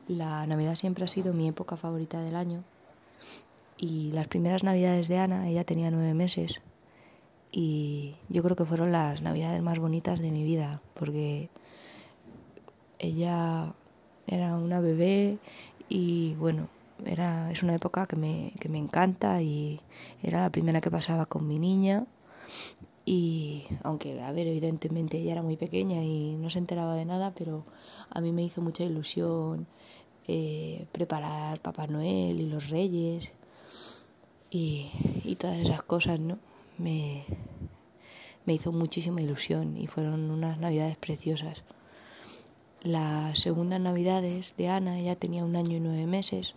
La 0.08 0.46
Navidad 0.46 0.74
siempre 0.74 1.04
ha 1.04 1.08
sido 1.08 1.32
mi 1.32 1.48
época 1.48 1.76
favorita 1.76 2.20
del 2.20 2.36
año. 2.36 2.64
Y 3.82 4.12
las 4.12 4.28
primeras 4.28 4.62
Navidades 4.62 5.08
de 5.08 5.18
Ana, 5.18 5.48
ella 5.48 5.64
tenía 5.64 5.90
nueve 5.90 6.14
meses. 6.14 6.60
Y 7.50 8.14
yo 8.28 8.44
creo 8.44 8.54
que 8.54 8.64
fueron 8.64 8.92
las 8.92 9.22
Navidades 9.22 9.60
más 9.60 9.80
bonitas 9.80 10.20
de 10.20 10.30
mi 10.30 10.44
vida, 10.44 10.80
porque 10.94 11.50
ella 13.00 13.74
era 14.28 14.54
una 14.54 14.78
bebé 14.78 15.38
y 15.88 16.34
bueno, 16.34 16.68
era, 17.04 17.50
es 17.50 17.64
una 17.64 17.74
época 17.74 18.06
que 18.06 18.14
me, 18.14 18.52
que 18.60 18.68
me 18.68 18.78
encanta 18.78 19.42
y 19.42 19.80
era 20.22 20.42
la 20.42 20.50
primera 20.50 20.80
que 20.80 20.92
pasaba 20.92 21.26
con 21.26 21.48
mi 21.48 21.58
niña. 21.58 22.06
Y 23.04 23.64
aunque, 23.82 24.22
a 24.22 24.30
ver, 24.30 24.46
evidentemente 24.46 25.18
ella 25.18 25.32
era 25.32 25.42
muy 25.42 25.56
pequeña 25.56 26.04
y 26.04 26.36
no 26.36 26.50
se 26.50 26.60
enteraba 26.60 26.94
de 26.94 27.04
nada, 27.04 27.32
pero 27.36 27.64
a 28.10 28.20
mí 28.20 28.30
me 28.30 28.44
hizo 28.44 28.60
mucha 28.60 28.84
ilusión 28.84 29.66
eh, 30.28 30.86
preparar 30.92 31.58
Papá 31.58 31.88
Noel 31.88 32.40
y 32.40 32.46
los 32.46 32.70
Reyes 32.70 33.32
y, 34.52 34.90
y 35.24 35.36
todas 35.36 35.58
esas 35.58 35.82
cosas, 35.82 36.20
¿no? 36.20 36.38
Me, 36.76 37.24
me 38.44 38.52
hizo 38.52 38.70
muchísima 38.70 39.22
ilusión 39.22 39.76
y 39.78 39.86
fueron 39.86 40.30
unas 40.30 40.58
navidades 40.58 40.96
preciosas. 40.98 41.64
Las 42.82 43.38
segundas 43.38 43.80
navidades 43.80 44.54
de 44.56 44.68
Ana, 44.68 45.00
ella 45.00 45.16
tenía 45.16 45.44
un 45.44 45.56
año 45.56 45.76
y 45.76 45.80
nueve 45.80 46.06
meses 46.06 46.54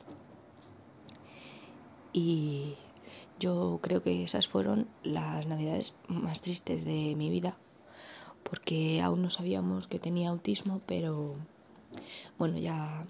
y 2.12 2.76
yo 3.40 3.80
creo 3.82 4.02
que 4.02 4.24
esas 4.24 4.48
fueron 4.48 4.88
las 5.04 5.46
navidades 5.48 5.94
más 6.08 6.42
tristes 6.42 6.84
de 6.84 7.14
mi 7.16 7.30
vida, 7.30 7.58
porque 8.44 9.02
aún 9.02 9.22
no 9.22 9.30
sabíamos 9.30 9.88
que 9.88 10.00
tenía 10.00 10.30
autismo, 10.30 10.82
pero 10.86 11.36
bueno, 12.38 12.58
ya, 12.58 13.06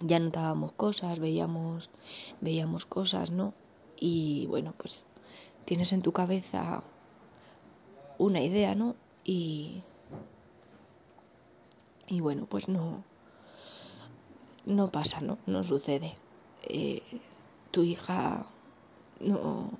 ya 0.00 0.18
notábamos 0.18 0.72
cosas, 0.72 1.18
veíamos, 1.18 1.90
veíamos 2.40 2.86
cosas, 2.86 3.30
¿no? 3.30 3.54
Y 4.06 4.44
bueno, 4.48 4.74
pues 4.76 5.06
tienes 5.64 5.94
en 5.94 6.02
tu 6.02 6.12
cabeza 6.12 6.82
una 8.18 8.42
idea, 8.42 8.74
¿no? 8.74 8.96
Y, 9.24 9.80
y 12.06 12.20
bueno, 12.20 12.44
pues 12.44 12.68
no, 12.68 13.02
no 14.66 14.90
pasa, 14.90 15.22
¿no? 15.22 15.38
No 15.46 15.64
sucede. 15.64 16.16
Eh, 16.64 17.00
tu 17.70 17.82
hija 17.82 18.44
no, 19.20 19.70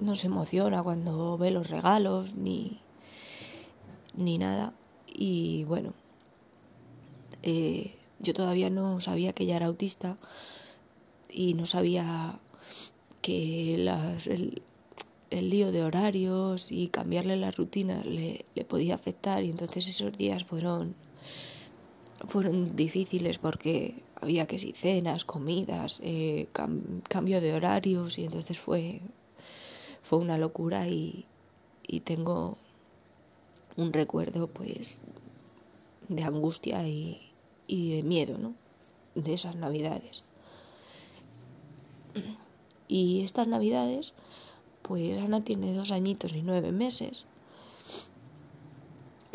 no 0.00 0.16
se 0.16 0.26
emociona 0.26 0.82
cuando 0.82 1.38
ve 1.38 1.52
los 1.52 1.70
regalos 1.70 2.34
ni, 2.34 2.80
ni 4.16 4.38
nada. 4.38 4.72
Y 5.06 5.62
bueno, 5.68 5.92
eh, 7.44 7.96
yo 8.18 8.34
todavía 8.34 8.70
no 8.70 9.00
sabía 9.00 9.32
que 9.32 9.44
ella 9.44 9.54
era 9.54 9.66
autista 9.66 10.16
y 11.30 11.54
no 11.54 11.64
sabía 11.66 12.40
que 13.26 13.74
las, 13.76 14.28
el, 14.28 14.62
el 15.30 15.50
lío 15.50 15.72
de 15.72 15.82
horarios 15.82 16.70
y 16.70 16.86
cambiarle 16.86 17.36
las 17.36 17.56
rutinas 17.56 18.06
le, 18.06 18.44
le 18.54 18.64
podía 18.64 18.94
afectar 18.94 19.42
y 19.42 19.50
entonces 19.50 19.88
esos 19.88 20.16
días 20.16 20.44
fueron 20.44 20.94
fueron 22.28 22.76
difíciles 22.76 23.38
porque 23.38 24.00
había 24.20 24.46
que 24.46 24.60
si 24.60 24.72
cenas, 24.72 25.24
comidas, 25.24 26.00
eh, 26.04 26.46
cambio 27.08 27.40
de 27.40 27.52
horarios 27.52 28.16
y 28.16 28.24
entonces 28.24 28.60
fue, 28.60 29.00
fue 30.04 30.20
una 30.20 30.38
locura 30.38 30.86
y, 30.86 31.26
y 31.84 32.00
tengo 32.00 32.56
un 33.76 33.92
recuerdo 33.92 34.46
pues 34.46 35.00
de 36.08 36.22
angustia 36.22 36.86
y, 36.86 37.32
y 37.66 37.96
de 37.96 38.02
miedo, 38.04 38.38
¿no? 38.38 38.54
De 39.16 39.34
esas 39.34 39.56
navidades. 39.56 40.22
Y 42.88 43.22
estas 43.22 43.48
navidades, 43.48 44.14
pues 44.82 45.22
Ana 45.22 45.42
tiene 45.42 45.72
dos 45.72 45.90
añitos 45.90 46.32
y 46.32 46.42
nueve 46.42 46.72
meses. 46.72 47.26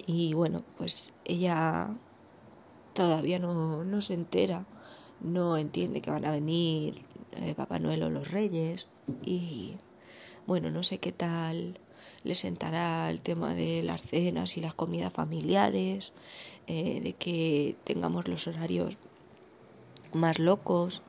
Y 0.08 0.34
bueno, 0.34 0.63
pues 0.77 1.13
ella 1.25 1.96
todavía 2.93 3.39
no, 3.39 3.84
no 3.84 4.01
se 4.01 4.13
entera, 4.13 4.65
no 5.20 5.58
entiende 5.58 6.01
que 6.01 6.12
van 6.12 6.25
a 6.25 6.31
venir 6.31 7.03
eh, 7.34 7.53
Papá 7.55 7.79
Noel 7.79 8.03
o 8.03 8.10
los 8.10 8.31
Reyes 8.31 8.88
y 9.24 9.75
bueno, 10.48 10.72
no 10.72 10.84
sé 10.84 10.98
qué 10.98 11.12
tal 11.12 11.79
le 12.24 12.36
sentará 12.36 13.10
el 13.10 13.22
tema 13.22 13.53
de 13.53 13.84
las 13.84 14.01
cenas 14.01 14.58
y 14.58 14.62
las 14.62 14.74
comidas 14.74 15.13
familiares, 15.13 16.13
eh, 16.67 17.01
de 17.01 17.13
que 17.13 17.75
tengamos 17.84 18.27
los 18.27 18.48
horarios 18.48 18.98
más 20.13 20.39
locos, 20.39 21.01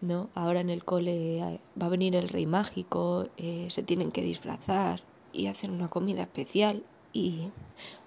¿no? 0.00 0.30
Ahora 0.34 0.60
en 0.60 0.70
el 0.70 0.84
cole 0.84 1.38
eh, 1.38 1.60
va 1.80 1.86
a 1.86 1.90
venir 1.90 2.14
el 2.16 2.28
rey 2.28 2.46
mágico, 2.46 3.28
se 3.36 3.82
tienen 3.82 4.10
que 4.12 4.22
disfrazar 4.22 5.02
y 5.32 5.46
hacer 5.46 5.70
una 5.70 5.88
comida 5.88 6.22
especial 6.22 6.84
y 7.12 7.50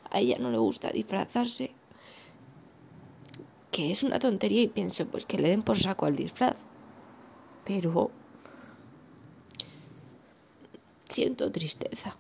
a 0.09 0.19
ella 0.19 0.37
no 0.39 0.51
le 0.51 0.57
gusta 0.57 0.91
disfrazarse 0.91 1.73
que 3.71 3.89
es 3.89 4.03
una 4.03 4.19
tontería 4.19 4.61
y 4.61 4.67
pienso 4.67 5.07
pues 5.07 5.25
que 5.25 5.37
le 5.37 5.49
den 5.49 5.63
por 5.63 5.79
saco 5.79 6.05
al 6.05 6.15
disfraz. 6.15 6.57
Pero 7.65 8.11
siento 11.07 11.51
tristeza 11.51 12.17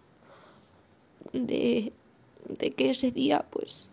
de, 1.33 1.93
de 2.47 2.71
que 2.71 2.89
ese 2.89 3.11
día 3.11 3.45
pues 3.49 3.89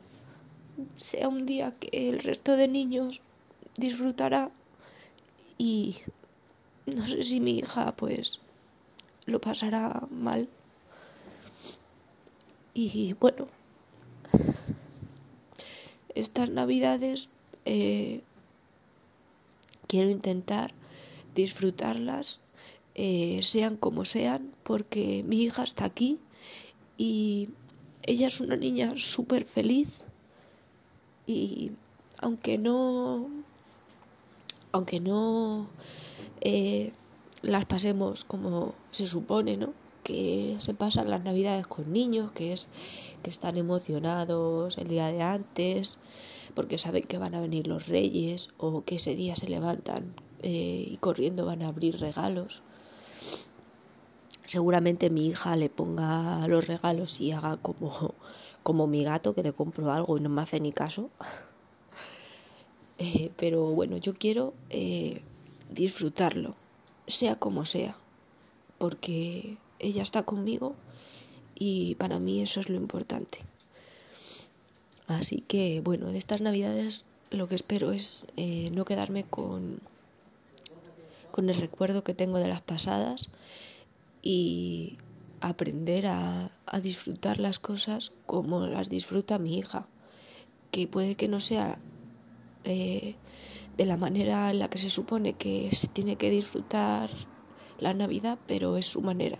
sea 0.97 1.29
un 1.29 1.47
día 1.47 1.75
que 1.79 2.09
el 2.09 2.21
resto 2.21 2.57
de 2.57 2.69
niños 2.69 3.23
disfrutará 3.77 4.51
y 5.59 5.97
no 6.87 7.05
sé 7.07 7.23
si 7.23 7.41
mi 7.41 7.59
hija 7.59 7.95
pues 7.97 8.41
lo 9.27 9.41
pasará 9.41 10.07
mal. 10.11 10.49
Y 12.73 13.15
bueno, 13.15 13.49
estas 16.15 16.51
navidades 16.51 17.29
eh, 17.65 18.23
quiero 19.89 20.11
intentar 20.11 20.73
disfrutarlas, 21.35 22.41
eh, 22.95 23.41
sean 23.43 23.77
como 23.77 24.05
sean, 24.05 24.53
porque 24.63 25.25
mi 25.27 25.43
hija 25.43 25.65
está 25.65 25.85
aquí 25.85 26.19
y 26.97 27.51
ella 28.05 28.29
es 28.29 28.41
una 28.41 28.57
niña 28.57 28.95
súper 28.97 29.45
feliz 29.45 30.03
y 31.27 31.73
aunque 32.19 32.59
no 32.59 33.29
aunque 34.73 35.01
no 35.01 35.69
eh, 36.41 36.93
las 37.43 37.67
pasemos 37.67 38.25
como 38.25 38.75
se 38.91 39.07
supone, 39.07 39.57
¿no? 39.57 39.73
Que 40.03 40.57
se 40.59 40.75
pasan 40.75 41.11
las 41.11 41.23
navidades 41.23 41.67
con 41.67 41.93
niños, 41.93 42.33
que 42.33 42.53
es 42.53 42.69
que 43.23 43.31
están 43.31 43.57
emocionados 43.57 44.79
el 44.79 44.89
día 44.89 45.09
de 45.09 45.23
antes, 45.23 45.99
porque 46.55 46.79
saben 46.79 47.03
que 47.03 47.19
van 47.19 47.35
a 47.35 47.41
venir 47.41 47.67
los 47.67 47.87
reyes 47.87 48.51
o 48.59 48.83
que 48.85 48.97
ese 48.97 49.15
día 49.15 49.37
se 49.37 49.49
levantan 49.49 50.15
eh, 50.43 50.87
y 50.89 50.97
corriendo 50.99 51.47
van 51.47 51.63
a 51.63 51.69
abrir 51.69 52.01
regalos. 52.01 52.63
Seguramente 54.47 55.11
mi 55.11 55.27
hija 55.27 55.57
le 55.57 55.69
ponga 55.69 56.47
los 56.49 56.67
regalos 56.67 57.21
y 57.21 57.33
haga 57.33 57.59
como, 57.59 58.15
como 58.63 58.87
mi 58.87 59.05
gato 59.05 59.35
que 59.35 59.43
le 59.43 59.53
compro 59.53 59.93
algo 59.93 60.17
y 60.17 60.21
no 60.21 60.31
me 60.31 60.43
hace 60.43 60.59
ni 60.59 60.73
caso. 60.73 61.11
Eh, 62.99 63.31
pero 63.37 63.65
bueno, 63.67 63.97
yo 63.97 64.15
quiero 64.15 64.55
eh, 64.71 65.23
disfrutarlo, 65.71 66.57
sea 67.07 67.37
como 67.37 67.65
sea, 67.65 67.97
porque 68.79 69.57
ella 69.79 70.03
está 70.03 70.25
conmigo 70.25 70.75
y 71.55 71.95
para 71.97 72.19
mí 72.19 72.43
eso 72.43 72.61
es 72.61 72.69
lo 72.69 72.77
importante. 72.77 73.39
Así 75.07 75.43
que 75.47 75.81
bueno, 75.81 76.13
de 76.13 76.19
estas 76.19 76.41
navidades 76.41 77.05
lo 77.31 77.49
que 77.49 77.55
espero 77.55 77.93
es 77.93 78.27
eh, 78.37 78.71
no 78.73 78.85
quedarme 78.85 79.25
con, 79.25 79.81
con 81.31 81.49
el 81.51 81.57
recuerdo 81.57 82.05
que 82.05 82.15
tengo 82.15 82.39
de 82.39 82.49
las 82.49 82.63
pasadas 82.63 83.31
y 84.23 84.99
aprender 85.41 86.07
a, 86.07 86.51
disfrutar 86.83 87.39
las 87.39 87.59
cosas 87.59 88.13
como 88.27 88.67
las 88.67 88.89
disfruta 88.89 89.39
mi 89.39 89.59
hija, 89.59 89.87
que 90.71 90.87
puede 90.87 91.15
que 91.15 91.29
no 91.29 91.41
sea 91.41 91.79
eh, 92.69 93.17
de 93.77 93.87
la 93.87 93.97
manera 93.97 94.51
en 94.51 94.59
la 94.59 94.69
que 94.69 94.79
se 94.79 94.91
supone 94.91 95.35
que 95.35 95.71
se 95.73 95.89
tiene 95.89 96.17
que 96.17 96.31
disfrutar 96.31 97.11
la 97.79 97.95
Navidad, 97.95 98.39
pero 98.47 98.77
es 98.77 98.87
su 98.87 99.01
manera 99.01 99.39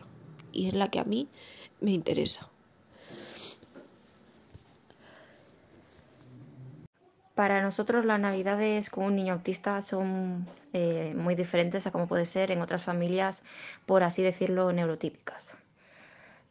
y 0.53 0.69
es 0.69 0.75
la 0.75 0.89
que 0.91 0.99
a 0.99 1.05
mí 1.05 1.29
me 1.81 1.93
interesa. 1.93 2.49
Para 7.35 7.63
nosotros 7.63 8.05
las 8.05 8.19
navidades 8.19 8.91
con 8.91 9.05
un 9.05 9.17
niño 9.17 9.35
autista 9.35 9.81
son 9.83 10.49
eh, 10.73 11.15
muy 11.17 11.37
diferentes 11.37 11.87
a 11.87 11.93
como 11.93 12.09
puede 12.09 12.27
ser 12.27 12.51
en 12.51 12.63
otras 12.63 12.85
familias, 12.85 13.43
por 13.87 14.03
así 14.03 14.23
decirlo, 14.23 14.73
neurotípicas. 14.73 15.55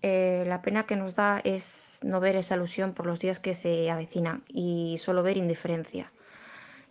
Eh, 0.02 0.46
la 0.48 0.62
pena 0.62 0.86
que 0.86 0.96
nos 0.96 1.16
da 1.16 1.42
es 1.44 2.00
no 2.04 2.20
ver 2.20 2.36
esa 2.36 2.56
ilusión 2.56 2.94
por 2.94 3.06
los 3.06 3.20
días 3.20 3.40
que 3.40 3.54
se 3.54 3.90
avecinan 3.90 4.44
y 4.48 4.98
solo 5.00 5.24
ver 5.24 5.38
indiferencia. 5.38 6.12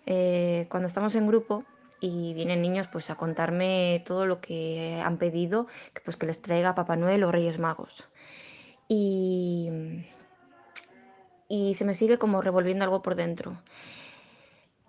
Eh, 0.06 0.66
cuando 0.70 0.86
estamos 0.88 1.14
en 1.16 1.26
grupo 1.26 1.64
y 2.00 2.34
vienen 2.34 2.62
niños 2.62 2.88
pues 2.88 3.10
a 3.10 3.16
contarme 3.16 4.02
todo 4.06 4.26
lo 4.26 4.40
que 4.40 5.00
han 5.04 5.18
pedido, 5.18 5.66
que, 5.92 6.00
pues 6.00 6.16
que 6.16 6.26
les 6.26 6.40
traiga 6.42 6.74
Papá 6.74 6.96
Noel 6.96 7.24
o 7.24 7.32
Reyes 7.32 7.58
Magos. 7.58 8.04
Y, 8.88 9.70
se 11.74 11.84
me 11.84 11.94
sigue 11.94 12.18
como 12.18 12.40
revolviendo 12.42 12.84
algo 12.84 13.02
por 13.02 13.14
dentro. 13.14 13.60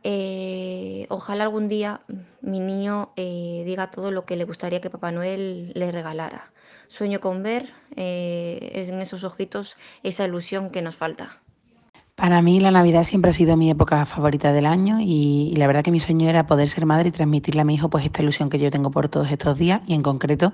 Eh, 0.04 1.06
ojalá 1.10 1.44
algún 1.44 1.68
día 1.68 2.02
mi 2.42 2.60
niño 2.60 3.12
diga 3.16 3.92
todo 3.92 4.12
lo 4.12 4.26
que 4.26 4.36
le 4.38 4.46
gustaría 4.46 4.82
que 4.82 4.90
Papá 4.90 5.12
Noel 5.12 5.72
le 5.76 5.92
regalara 5.92 6.52
sueño 6.88 7.20
con 7.20 7.44
ver 7.44 7.74
eh, 7.96 8.86
en 8.88 9.02
esos 9.02 9.24
ojitos 9.24 9.78
esa 10.04 10.26
ilusión 10.26 10.70
que 10.70 10.82
nos 10.82 10.96
falta. 10.96 11.42
Para 12.18 12.42
mí 12.42 12.60
la 12.60 12.72
Navidad 12.72 13.04
siempre 13.04 13.30
ha 13.30 13.34
sido 13.34 13.58
mi 13.58 13.70
época 13.70 14.04
favorita 14.08 14.52
del 14.52 14.66
año 14.66 14.98
y, 15.00 15.54
la 15.56 15.68
verdad 15.68 15.84
que 15.84 15.92
mi 15.92 16.00
sueño 16.00 16.28
era 16.28 16.48
poder 16.48 16.68
ser 16.68 16.88
madre 16.88 17.10
y 17.10 17.12
transmitirle 17.12 17.62
a 17.62 17.64
mi 17.64 17.76
hijo 17.76 17.92
pues 17.92 18.06
esta 18.06 18.24
ilusión 18.24 18.50
que 18.50 18.58
yo 18.58 18.72
tengo 18.72 18.90
por 18.90 19.08
todos 19.08 19.30
estos 19.30 19.56
días 19.56 19.82
y 19.86 19.94
en 19.94 20.02
concreto 20.02 20.52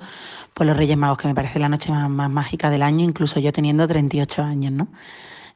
pues 0.53 0.67
los 0.67 0.75
Reyes 0.75 0.97
Magos 0.97 1.19
que 1.19 1.29
me 1.29 1.33
parece 1.33 1.59
la 1.59 1.69
noche 1.69 1.93
más, 1.93 2.29
mágica 2.29 2.69
del 2.69 2.83
año, 2.83 3.05
incluso 3.05 3.39
yo 3.39 3.53
teniendo 3.53 3.87
38 3.87 4.43
años, 4.43 4.73
¿no? 4.73 4.89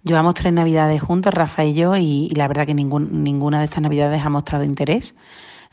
Llevamos 0.02 0.36
tres 0.36 0.54
Navidades 0.54 1.02
juntos, 1.02 1.34
Rafa 1.34 1.66
y 1.66 1.74
yo, 1.74 1.98
y, 1.98 2.30
la 2.30 2.48
verdad 2.48 2.66
que 2.66 2.74
ninguna 2.74 3.60
de 3.60 3.66
estas 3.66 3.82
Navidades 3.82 4.26
ha 4.26 4.30
mostrado 4.30 4.64
interés 4.64 5.14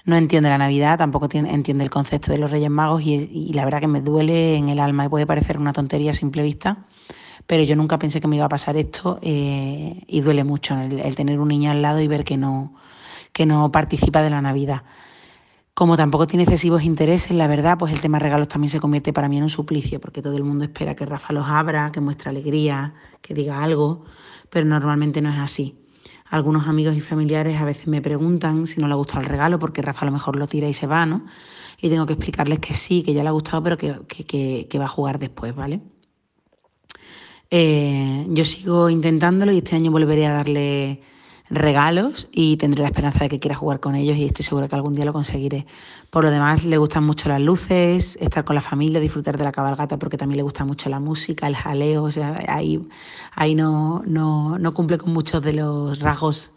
no 0.05 0.17
entiende 0.17 0.49
la 0.49 0.59
Navidad, 0.59 0.99
tampoco 0.99 1.29
entiende 1.33 1.85
el 1.85 1.91
concepto 1.91 2.33
de 2.33 2.38
los 2.38 2.50
Reyes 2.50 2.71
Magos 2.71 3.03
y, 3.03 3.53
la 3.55 3.64
verdad 3.64 3.79
que 3.79 3.87
me 3.87 4.00
duele 4.00 4.57
en 4.57 4.69
el 4.69 4.81
alma 4.81 5.05
y 5.05 5.09
puede 5.09 5.26
parecer 5.26 5.59
una 5.59 5.73
tontería 5.73 6.11
a 6.11 6.14
simple 6.14 6.43
vista, 6.43 6.79
pero 7.46 7.62
yo 7.62 7.76
nunca 7.76 7.98
pensé 7.98 8.20
que 8.20 8.28
me 8.28 8.36
iba 8.36 8.46
a 8.46 8.48
pasar 8.48 8.76
esto 8.76 9.18
eh, 9.22 10.02
y 10.06 10.20
duele 10.20 10.44
mucho 10.44 10.78
el, 10.78 11.14
tener 11.14 11.38
un 11.38 11.48
niño 11.48 11.70
al 11.70 11.82
lado 11.82 12.00
y 12.00 12.08
ver 12.08 12.24
que 12.24 12.36
no, 12.36 12.74
que 13.32 13.46
no 13.46 13.70
participa 13.70 14.22
de 14.22 14.30
la 14.30 14.40
Navidad. 14.40 14.82
Como 15.74 15.96
tampoco 15.96 16.28
tiene 16.28 16.44
excesivos 16.44 16.84
intereses, 16.84 17.32
la 17.32 17.48
verdad, 17.48 17.76
pues 17.78 17.92
el 17.92 18.00
tema 18.00 18.20
regalos 18.20 18.46
también 18.46 18.70
se 18.70 18.78
convierte 18.78 19.12
para 19.12 19.28
mí 19.28 19.38
en 19.38 19.42
un 19.42 19.50
suplicio, 19.50 20.00
porque 20.00 20.22
todo 20.22 20.36
el 20.36 20.44
mundo 20.44 20.64
espera 20.64 20.94
que 20.94 21.04
Rafa 21.04 21.32
los 21.32 21.48
abra, 21.48 21.90
que 21.90 22.00
muestre 22.00 22.30
alegría, 22.30 22.94
que 23.20 23.34
diga 23.34 23.60
algo, 23.60 24.04
pero 24.50 24.66
normalmente 24.66 25.20
no 25.20 25.30
es 25.30 25.38
así. 25.38 25.76
Algunos 26.26 26.68
amigos 26.68 26.96
y 26.96 27.00
familiares 27.00 27.60
a 27.60 27.64
veces 27.64 27.88
me 27.88 28.00
preguntan 28.00 28.66
si 28.66 28.80
no 28.80 28.86
le 28.86 28.94
ha 28.94 28.96
gustado 28.96 29.20
el 29.22 29.26
regalo, 29.26 29.58
porque 29.58 29.82
Rafa 29.82 30.02
a 30.02 30.06
lo 30.06 30.12
mejor 30.12 30.36
lo 30.36 30.46
tira 30.46 30.68
y 30.68 30.74
se 30.74 30.86
va, 30.86 31.06
¿no? 31.06 31.26
Y 31.80 31.88
tengo 31.90 32.06
que 32.06 32.14
explicarles 32.14 32.60
que 32.60 32.74
sí, 32.74 33.02
que 33.02 33.12
ya 33.12 33.22
le 33.22 33.28
ha 33.28 33.32
gustado, 33.32 33.62
pero 33.62 33.76
que, 33.76 34.78
va 34.78 34.84
a 34.84 34.88
jugar 34.88 35.18
después, 35.18 35.54
¿vale? 35.56 35.82
Eh, 37.56 38.26
yo 38.30 38.44
sigo 38.44 38.90
intentándolo 38.90 39.52
y 39.52 39.58
este 39.58 39.76
año 39.76 39.92
volveré 39.92 40.26
a 40.26 40.32
darle 40.32 41.00
regalos 41.49 42.28
y 42.32 42.56
tendré 42.56 42.82
la 42.82 42.88
esperanza 42.88 43.20
de 43.20 43.28
que 43.28 43.38
quiera 43.38 43.54
jugar 43.54 43.78
con 43.78 43.94
ellos 43.94 44.16
y 44.16 44.25
estoy 44.25 44.44
segura 44.44 44.66
que 44.66 44.75
algún 44.75 44.92
día 44.92 45.04
lo 45.04 45.12
conseguiré. 45.12 45.64
Por 46.11 46.25
lo 46.25 46.32
demás, 46.32 46.64
le 46.64 46.78
gustan 46.78 47.04
mucho 47.04 47.28
las 47.28 47.40
luces, 47.40 48.18
estar 48.20 48.44
con 48.44 48.56
la 48.56 48.61
familia, 48.61 48.99
disfrutar 48.99 49.38
de 49.38 49.44
la 49.44 49.52
cabalgata 49.52 50.00
porque 50.00 50.16
también 50.16 50.38
le 50.38 50.42
gusta 50.42 50.64
mucho 50.64 50.90
la 50.90 50.99
música, 50.99 51.46
el 51.46 51.54
jaleo, 51.54 52.02
o 52.02 52.11
sea, 52.11 52.40
ahí, 52.49 52.84
ahí 53.37 53.54
no, 53.54 54.02
no, 54.04 54.58
no 54.58 54.75
cumple 54.75 54.99
con 54.99 55.12
muchos 55.12 55.40
de 55.40 55.52
los 55.52 56.00
rasgos 56.00 56.50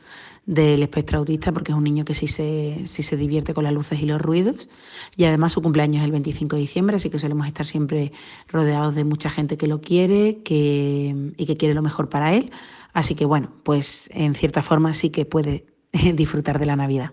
del 0.47 0.81
espectro 0.81 1.19
autista 1.19 1.51
porque 1.51 1.73
es 1.73 1.77
un 1.77 1.83
niño 1.83 2.05
que 2.05 2.13
sí 2.13 2.25
se, 2.25 2.87
sí 2.87 3.03
se 3.03 3.17
divierte 3.17 3.53
con 3.53 3.65
las 3.65 3.73
luces 3.73 4.01
y 4.01 4.05
los 4.05 4.21
ruidos 4.21 4.69
y 5.17 5.25
además 5.25 5.51
su 5.51 5.61
cumpleaños 5.61 6.01
es 6.01 6.05
el 6.05 6.11
25 6.13 6.55
de 6.55 6.61
diciembre, 6.61 6.95
así 6.95 7.09
que 7.09 7.19
solemos 7.19 7.45
estar 7.47 7.65
siempre 7.65 8.13
rodeados 8.47 8.95
de 8.95 9.03
mucha 9.03 9.29
gente 9.29 9.57
que 9.57 9.67
lo 9.67 9.81
quiere 9.81 10.41
que, 10.43 11.33
y 11.35 11.45
que 11.45 11.57
quiere 11.57 11.73
lo 11.73 11.81
mejor 11.81 12.07
para 12.07 12.33
él. 12.33 12.51
Así 12.93 13.13
que 13.13 13.25
bueno, 13.25 13.51
pues 13.63 14.09
en 14.13 14.35
cierta 14.35 14.63
forma 14.63 14.93
sí 14.93 15.09
que 15.09 15.25
puede 15.25 15.65
disfrutar 16.15 16.59
de 16.59 16.65
la 16.65 16.77
Navidad. 16.77 17.11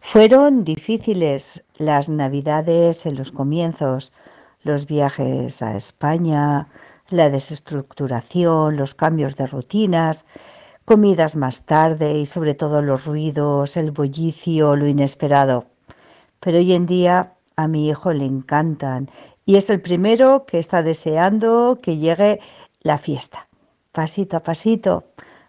Fueron 0.00 0.64
difíciles 0.64 1.62
las 1.78 2.08
Navidades 2.08 3.06
en 3.06 3.16
los 3.16 3.30
comienzos, 3.30 4.12
los 4.62 4.86
viajes 4.86 5.62
a 5.62 5.76
España, 5.76 6.68
la 7.10 7.30
desestructuración, 7.30 8.76
los 8.76 8.94
cambios 8.94 9.36
de 9.36 9.46
rutinas, 9.46 10.24
comidas 10.90 11.36
más 11.36 11.66
tarde 11.66 12.18
y 12.18 12.26
sobre 12.26 12.54
todo 12.54 12.82
los 12.82 13.06
ruidos, 13.06 13.76
el 13.76 13.92
bullicio, 13.92 14.74
lo 14.74 14.88
inesperado. 14.88 15.66
Pero 16.40 16.58
hoy 16.58 16.72
en 16.72 16.86
día 16.86 17.34
a 17.54 17.68
mi 17.68 17.88
hijo 17.88 18.12
le 18.12 18.26
encantan 18.26 19.08
y 19.46 19.54
es 19.54 19.70
el 19.70 19.80
primero 19.80 20.46
que 20.46 20.58
está 20.58 20.82
deseando 20.82 21.78
que 21.80 21.98
llegue 21.98 22.40
la 22.80 22.98
fiesta 22.98 23.46
pasito 23.92 24.36
a 24.36 24.42
pasito, 24.42 25.04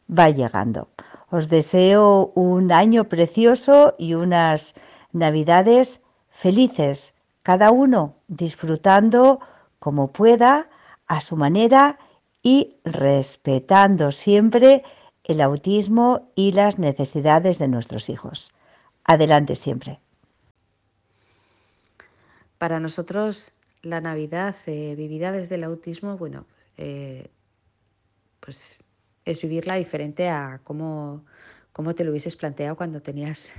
va 0.07 0.29
llegando. 0.29 0.89
Os 1.31 1.49
deseo 1.49 2.31
un 2.35 2.71
año 2.71 3.09
precioso 3.09 3.95
y 3.97 4.13
unas 4.13 4.75
navidades 5.11 6.03
felices, 6.29 7.15
cada 7.41 7.71
uno 7.71 8.13
disfrutando 8.27 9.39
como 9.79 10.11
pueda, 10.11 10.69
a 11.07 11.19
su 11.19 11.35
manera 11.35 11.97
y 12.43 12.75
respetando 12.85 14.11
siempre 14.11 14.83
el 15.23 15.41
autismo 15.41 16.31
y 16.35 16.51
las 16.53 16.79
necesidades 16.79 17.59
de 17.59 17.67
nuestros 17.67 18.09
hijos. 18.09 18.53
Adelante 19.03 19.55
siempre. 19.55 19.99
Para 22.57 22.79
nosotros 22.79 23.51
la 23.81 24.01
Navidad 24.01 24.55
eh, 24.67 24.95
vivida 24.95 25.31
desde 25.31 25.55
el 25.55 25.63
autismo, 25.63 26.17
bueno, 26.17 26.45
eh, 26.77 27.29
pues 28.39 28.77
es 29.25 29.41
vivirla 29.41 29.75
diferente 29.75 30.29
a 30.29 30.61
cómo, 30.63 31.23
te 31.95 32.03
lo 32.03 32.11
hubieses 32.11 32.35
planteado 32.35 32.75
cuando 32.75 33.01
tenías 33.01 33.53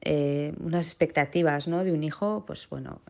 eh, 0.00 0.54
unas 0.60 0.86
expectativas 0.86 1.68
¿no? 1.68 1.84
de 1.84 1.92
un 1.92 2.02
hijo, 2.02 2.44
pues 2.46 2.68
bueno, 2.68 3.00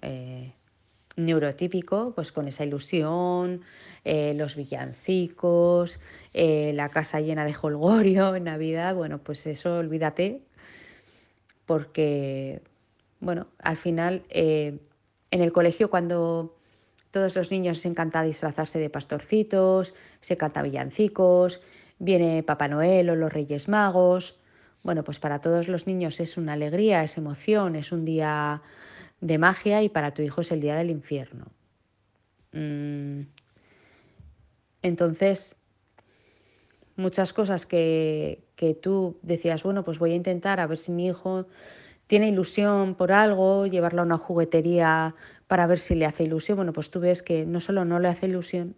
neurotípico, 1.17 2.13
pues 2.15 2.33
con 2.33 2.49
esa 2.49 2.65
ilusión, 2.65 3.63
eh, 4.05 4.35
los 4.35 4.57
villancicos, 4.57 6.01
la 6.33 6.89
casa 6.89 7.21
llena 7.21 7.45
de 7.45 7.55
holgorio 7.61 8.35
en 8.35 8.45
Navidad, 8.45 8.95
bueno, 8.95 9.19
pues 9.19 9.47
eso 9.47 9.79
olvídate, 9.79 10.43
porque, 11.67 12.63
bueno, 13.21 13.47
al 13.59 13.77
final 13.77 14.23
en 14.29 14.81
el 15.31 15.53
colegio 15.53 15.91
cuando 15.91 16.57
todos 17.15 17.37
los 17.37 17.53
niños 17.53 17.79
se 17.79 17.87
encanta 17.87 18.23
disfrazarse 18.23 18.81
de 18.81 18.91
pastorcitos, 18.91 19.95
se 20.21 20.37
canta 20.37 20.63
villancicos, 20.63 21.61
viene 22.01 22.43
Papá 22.43 22.67
Noel 22.67 23.09
o 23.09 23.15
los 23.15 23.33
Reyes 23.33 23.69
Magos. 23.69 24.37
Bueno, 24.83 25.05
pues 25.05 25.21
para 25.21 25.41
todos 25.41 25.69
los 25.69 25.87
niños 25.87 26.19
es 26.19 26.37
una 26.37 26.55
alegría, 26.55 27.05
es 27.05 27.17
emoción, 27.17 27.77
es 27.77 27.93
un 27.93 28.05
día 28.05 28.63
de 29.21 29.39
magia 29.39 29.83
y 29.83 29.89
para 29.89 30.13
tu 30.13 30.23
hijo 30.23 30.41
es 30.41 30.53
el 30.53 30.61
día 30.61 30.77
del 30.77 30.91
infierno. 30.91 31.47
Mm. 32.53 33.23
Entonces, 34.83 35.57
muchas 36.97 37.33
cosas 37.33 37.67
que, 37.67 38.45
que 38.57 38.75
tú 38.75 39.19
decías, 39.23 39.63
bueno, 39.63 39.85
pues 39.85 39.99
voy 39.99 40.13
a 40.13 40.17
intentar 40.17 40.61
a 40.61 40.67
ver 40.67 40.79
si 40.79 40.93
mi 40.93 41.07
hijo 41.07 41.47
tiene 42.07 42.29
ilusión 42.29 42.95
por 42.95 43.13
algo, 43.13 43.67
llevarlo 43.67 44.03
a 44.03 44.05
una 44.05 44.19
juguetería 44.19 45.15
para 45.47 45.67
ver 45.67 45.79
si 45.79 45.95
le 45.95 46.07
hace 46.07 46.25
ilusión. 46.25 46.57
Bueno, 46.57 46.73
pues 46.73 46.91
tú 46.91 47.01
ves 47.01 47.23
que 47.23 47.47
no 47.47 47.61
solo 47.61 47.85
no 47.85 47.99
le 47.99 48.09
hace 48.09 48.27
ilusión, 48.27 48.77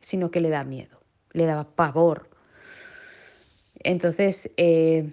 sino 0.00 0.30
que 0.30 0.40
le 0.40 0.50
da 0.50 0.64
miedo, 0.64 1.00
le 1.32 1.46
da 1.46 1.64
pavor. 1.64 2.30
Entonces, 3.82 4.50
eh, 4.56 5.10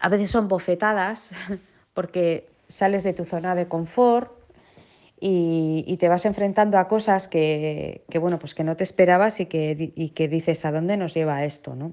a 0.00 0.08
veces 0.08 0.30
son 0.30 0.48
bofetadas 0.48 1.30
porque 1.94 2.51
sales 2.72 3.02
de 3.02 3.12
tu 3.12 3.24
zona 3.24 3.54
de 3.54 3.68
confort 3.68 4.32
y, 5.20 5.96
te 5.98 6.08
vas 6.08 6.24
enfrentando 6.24 6.78
a 6.78 6.88
cosas 6.88 7.28
que, 7.28 8.02
bueno, 8.20 8.38
pues 8.38 8.54
que 8.54 8.64
no 8.64 8.76
te 8.76 8.82
esperabas 8.82 9.38
y 9.40 9.46
que, 9.46 9.92
y 9.94 10.08
que 10.10 10.26
dices, 10.26 10.64
¿a 10.64 10.72
dónde 10.72 10.96
nos 10.96 11.14
lleva 11.14 11.44
esto? 11.44 11.76
¿no? 11.76 11.92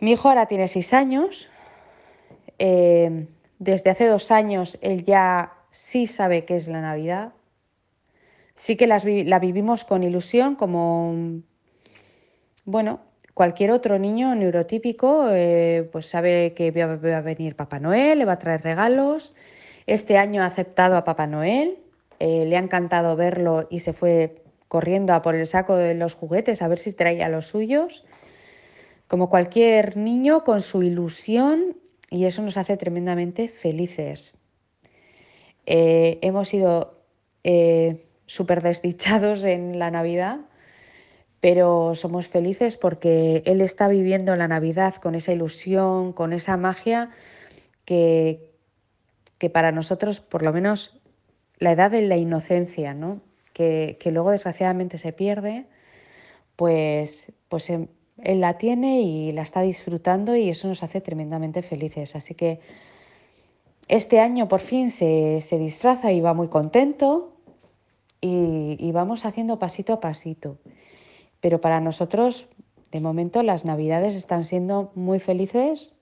Mi 0.00 0.12
hijo 0.12 0.28
ahora 0.28 0.46
tiene 0.46 0.68
seis 0.68 0.92
años, 0.92 1.48
eh, 2.58 3.26
desde 3.58 3.90
hace 3.90 4.06
dos 4.06 4.30
años 4.30 4.76
él 4.82 5.04
ya 5.04 5.52
sí 5.70 6.06
sabe 6.06 6.44
qué 6.44 6.56
es 6.56 6.68
la 6.68 6.80
Navidad. 6.80 7.32
Sí 8.54 8.76
que 8.76 8.86
la 8.86 9.38
vivimos 9.38 9.84
con 9.84 10.02
ilusión, 10.02 10.56
como, 10.56 11.40
bueno, 12.64 13.00
cualquier 13.34 13.70
otro 13.70 13.98
niño 13.98 14.34
neurotípico, 14.34 15.28
eh, 15.30 15.88
pues 15.92 16.06
sabe 16.06 16.52
que 16.54 16.70
va, 16.70 16.92
a 17.16 17.20
venir 17.20 17.56
Papá 17.56 17.78
Noel, 17.78 18.18
le 18.18 18.24
va 18.24 18.32
a 18.32 18.38
traer 18.38 18.62
regalos. 18.62 19.34
Este 19.86 20.18
año 20.18 20.42
ha 20.42 20.46
aceptado 20.46 20.96
a 20.96 21.04
Papá 21.04 21.26
Noel, 21.26 21.78
eh, 22.18 22.44
le 22.46 22.56
ha 22.56 22.60
encantado 22.60 23.16
verlo 23.16 23.66
y 23.70 23.80
se 23.80 23.92
fue 23.92 24.42
corriendo 24.68 25.14
a 25.14 25.22
por 25.22 25.34
el 25.34 25.46
saco 25.46 25.76
de 25.76 25.94
los 25.94 26.14
juguetes 26.14 26.62
a 26.62 26.68
ver 26.68 26.78
si 26.78 26.92
traía 26.92 27.28
los 27.28 27.46
suyos. 27.46 28.04
como 29.08 29.28
cualquier 29.28 29.96
niño, 29.96 30.44
con 30.44 30.60
su 30.60 30.84
ilusión 30.84 31.76
y 32.10 32.26
eso 32.26 32.42
nos 32.42 32.56
hace 32.56 32.76
tremendamente 32.76 33.48
felices. 33.48 34.34
Eh, 35.66 36.18
hemos 36.22 36.48
sido 36.48 37.00
eh, 37.44 38.06
súper 38.26 38.62
desdichados 38.62 39.44
en 39.44 39.78
la 39.78 39.90
Navidad, 39.90 40.40
pero 41.40 41.94
somos 41.94 42.28
felices 42.28 42.76
porque 42.76 43.42
Él 43.46 43.60
está 43.60 43.88
viviendo 43.88 44.36
la 44.36 44.48
Navidad 44.48 44.94
con 44.96 45.14
esa 45.14 45.32
ilusión, 45.32 46.12
con 46.12 46.32
esa 46.32 46.56
magia 46.56 47.10
que, 47.84 48.52
que 49.38 49.50
para 49.50 49.72
nosotros, 49.72 50.20
por 50.20 50.42
lo 50.42 50.52
menos, 50.52 51.00
la 51.58 51.72
edad 51.72 51.90
de 51.90 52.02
la 52.02 52.16
inocencia, 52.16 52.94
¿no? 52.94 53.20
que, 53.52 53.98
que 54.00 54.10
luego 54.10 54.30
desgraciadamente 54.30 54.98
se 54.98 55.12
pierde, 55.12 55.66
pues, 56.56 57.32
pues 57.48 57.70
em, 57.70 57.88
Él 58.18 58.40
la 58.40 58.58
tiene 58.58 59.02
y 59.02 59.32
la 59.32 59.42
está 59.42 59.62
disfrutando 59.62 60.36
y 60.36 60.48
eso 60.48 60.68
nos 60.68 60.82
hace 60.82 61.00
tremendamente 61.00 61.62
felices. 61.62 62.16
Así 62.16 62.34
que 62.34 62.60
este 63.88 64.20
año 64.20 64.48
por 64.48 64.60
fin 64.60 64.90
se, 64.90 65.40
se 65.40 65.58
disfraza 65.58 66.12
y 66.12 66.20
va 66.20 66.34
muy 66.34 66.48
contento 66.48 67.34
y, 68.20 68.76
y 68.78 68.92
vamos 68.92 69.24
haciendo 69.24 69.58
pasito 69.58 69.94
a 69.94 70.00
pasito. 70.00 70.58
Pero 71.40 71.60
para 71.60 71.80
nosotros, 71.80 72.46
de 72.90 73.00
momento, 73.00 73.42
las 73.42 73.64
navidades 73.64 74.14
están 74.14 74.44
siendo 74.44 74.92
muy 74.94 75.18
felices. 75.18 75.92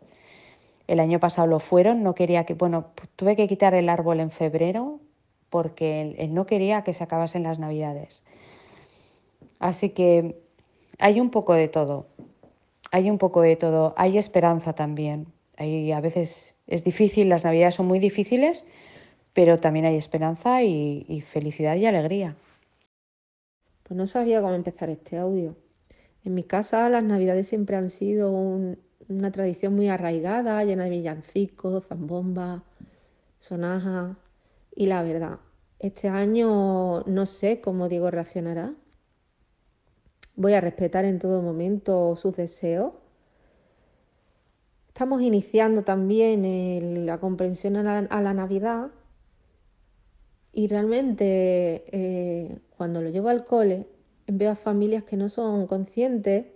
El 0.86 1.00
año 1.00 1.20
pasado 1.20 1.46
lo 1.46 1.60
fueron, 1.60 2.02
no 2.02 2.14
quería 2.14 2.44
que, 2.44 2.54
bueno, 2.54 2.86
tuve 3.16 3.36
que 3.36 3.46
quitar 3.46 3.74
el 3.74 3.88
árbol 3.88 4.20
en 4.20 4.30
febrero 4.30 5.00
porque 5.50 6.14
él, 6.18 6.34
no 6.34 6.46
quería 6.46 6.82
que 6.82 6.92
se 6.92 7.04
acabasen 7.04 7.42
las 7.42 7.58
navidades. 7.58 8.22
Así 9.58 9.90
que 9.90 10.40
hay 10.98 11.20
un 11.20 11.30
poco 11.30 11.54
de 11.54 11.68
todo, 11.68 12.06
hay 12.90 13.10
un 13.10 13.18
poco 13.18 13.42
de 13.42 13.56
todo, 13.56 13.94
hay 13.96 14.18
esperanza 14.18 14.72
también. 14.72 15.26
A 15.56 16.00
veces 16.00 16.54
es 16.66 16.84
difícil, 16.84 17.28
las 17.28 17.44
navidades 17.44 17.74
son 17.74 17.86
muy 17.86 17.98
difíciles, 17.98 18.64
pero 19.32 19.58
también 19.58 19.84
hay 19.86 19.96
esperanza 19.96 20.62
y 20.62 21.22
felicidad 21.32 21.76
y 21.76 21.86
alegría. 21.86 22.36
Pues 23.88 23.96
no 23.96 24.06
sabía 24.06 24.42
cómo 24.42 24.54
empezar 24.54 24.90
este 24.90 25.16
audio. 25.18 25.56
En 26.24 26.34
mi 26.34 26.44
casa 26.44 26.88
las 26.90 27.02
navidades 27.02 27.48
siempre 27.48 27.76
han 27.76 27.88
sido 27.90 28.30
un- 28.30 28.78
una 29.08 29.32
tradición 29.32 29.74
muy 29.74 29.88
arraigada, 29.88 30.62
llena 30.64 30.84
de 30.84 30.90
villancicos, 30.90 31.86
zambomba, 31.86 32.64
sonajas. 33.38 34.16
Y 34.76 34.86
la 34.86 35.02
verdad, 35.02 35.38
este 35.78 36.08
año 36.08 37.02
no 37.04 37.26
sé 37.26 37.60
cómo 37.62 37.88
Diego 37.88 38.10
reaccionará. 38.10 38.74
Voy 40.36 40.54
a 40.54 40.60
respetar 40.60 41.04
en 41.04 41.18
todo 41.18 41.42
momento 41.42 42.16
sus 42.16 42.34
deseos. 42.36 42.92
Estamos 44.88 45.22
iniciando 45.22 45.82
también 45.82 47.06
la 47.06 47.18
comprensión 47.18 47.76
a 47.76 47.82
la, 47.82 47.98
a 47.98 48.20
la 48.22 48.34
Navidad 48.34 48.90
y 50.52 50.66
realmente 50.68 51.84
eh, 51.92 52.58
cuando 52.78 53.02
lo 53.02 53.10
llevo 53.10 53.28
al 53.28 53.44
cole 53.44 53.86
veo 54.28 54.52
a 54.52 54.56
familias 54.56 55.02
que 55.02 55.16
no 55.16 55.28
son 55.28 55.66
conscientes 55.66 56.46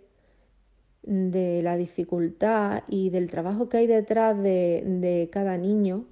de 1.02 1.62
la 1.62 1.76
dificultad 1.76 2.84
y 2.88 3.10
del 3.10 3.28
trabajo 3.28 3.68
que 3.68 3.78
hay 3.78 3.86
detrás 3.88 4.40
de, 4.40 5.28
cada 5.32 5.58
niño 5.58 6.06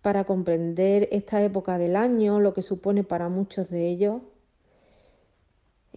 para 0.00 0.24
comprender 0.24 1.08
esta 1.10 1.42
época 1.42 1.76
del 1.76 1.96
año, 1.96 2.38
lo 2.38 2.54
que 2.54 2.62
supone 2.62 3.02
para 3.02 3.28
muchos 3.28 3.68
de 3.68 3.88
ellos. 3.88 4.22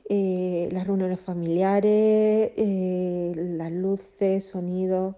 Eh, 0.10 0.70
las 0.72 0.88
reuniones 0.88 1.20
familiares, 1.20 2.52
eh, 2.56 3.34
las 3.36 3.72
luces, 3.72 4.46
sonidos. 4.46 5.16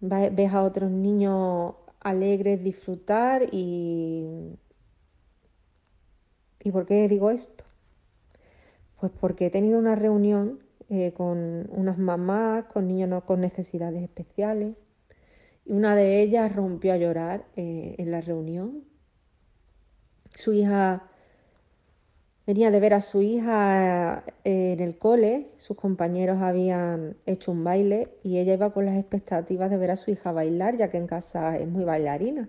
Ves 0.00 0.52
a 0.52 0.62
otros 0.62 0.90
niños 0.90 1.74
alegres 2.00 2.62
disfrutar 2.62 3.42
y... 3.52 4.56
¿Y 6.64 6.72
por 6.72 6.84
qué 6.86 7.06
digo 7.08 7.30
esto? 7.30 7.62
Pues 9.00 9.12
porque 9.20 9.46
he 9.46 9.50
tenido 9.50 9.78
una 9.78 9.94
reunión 9.94 10.60
eh, 10.88 11.12
con 11.16 11.68
unas 11.70 11.98
mamás, 11.98 12.64
con 12.66 12.88
niños 12.88 13.08
no- 13.08 13.24
con 13.26 13.40
necesidades 13.40 14.02
especiales, 14.02 14.74
y 15.66 15.72
una 15.74 15.96
de 15.96 16.22
ellas 16.22 16.54
rompió 16.56 16.92
a 16.94 16.98
llorar 16.98 17.44
eh, 17.56 17.96
en 17.98 18.10
la 18.12 18.20
reunión. 18.22 18.84
Su 20.36 20.52
hija 20.52 21.02
venía 22.46 22.70
de 22.70 22.80
ver 22.80 22.94
a 22.94 23.02
su 23.02 23.20
hija 23.22 24.24
eh, 24.44 24.72
en 24.72 24.80
el 24.80 24.96
cole, 24.98 25.48
sus 25.58 25.76
compañeros 25.76 26.40
habían 26.42 27.16
hecho 27.26 27.52
un 27.52 27.64
baile 27.64 28.08
y 28.22 28.38
ella 28.38 28.54
iba 28.54 28.72
con 28.72 28.86
las 28.86 28.96
expectativas 28.96 29.68
de 29.70 29.76
ver 29.78 29.90
a 29.90 29.96
su 29.96 30.10
hija 30.10 30.32
bailar, 30.32 30.76
ya 30.76 30.90
que 30.90 30.96
en 30.98 31.06
casa 31.06 31.58
es 31.58 31.68
muy 31.68 31.84
bailarina. 31.84 32.48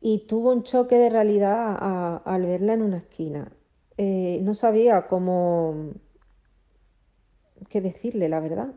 Y 0.00 0.26
tuvo 0.26 0.52
un 0.52 0.62
choque 0.64 0.96
de 0.96 1.10
realidad 1.10 1.76
a- 1.78 2.16
al 2.24 2.46
verla 2.46 2.72
en 2.74 2.82
una 2.82 2.98
esquina. 2.98 3.52
Eh, 3.96 4.40
no 4.42 4.54
sabía 4.54 5.06
cómo 5.08 5.92
qué 7.68 7.80
decirle, 7.80 8.28
la 8.28 8.40
verdad. 8.40 8.74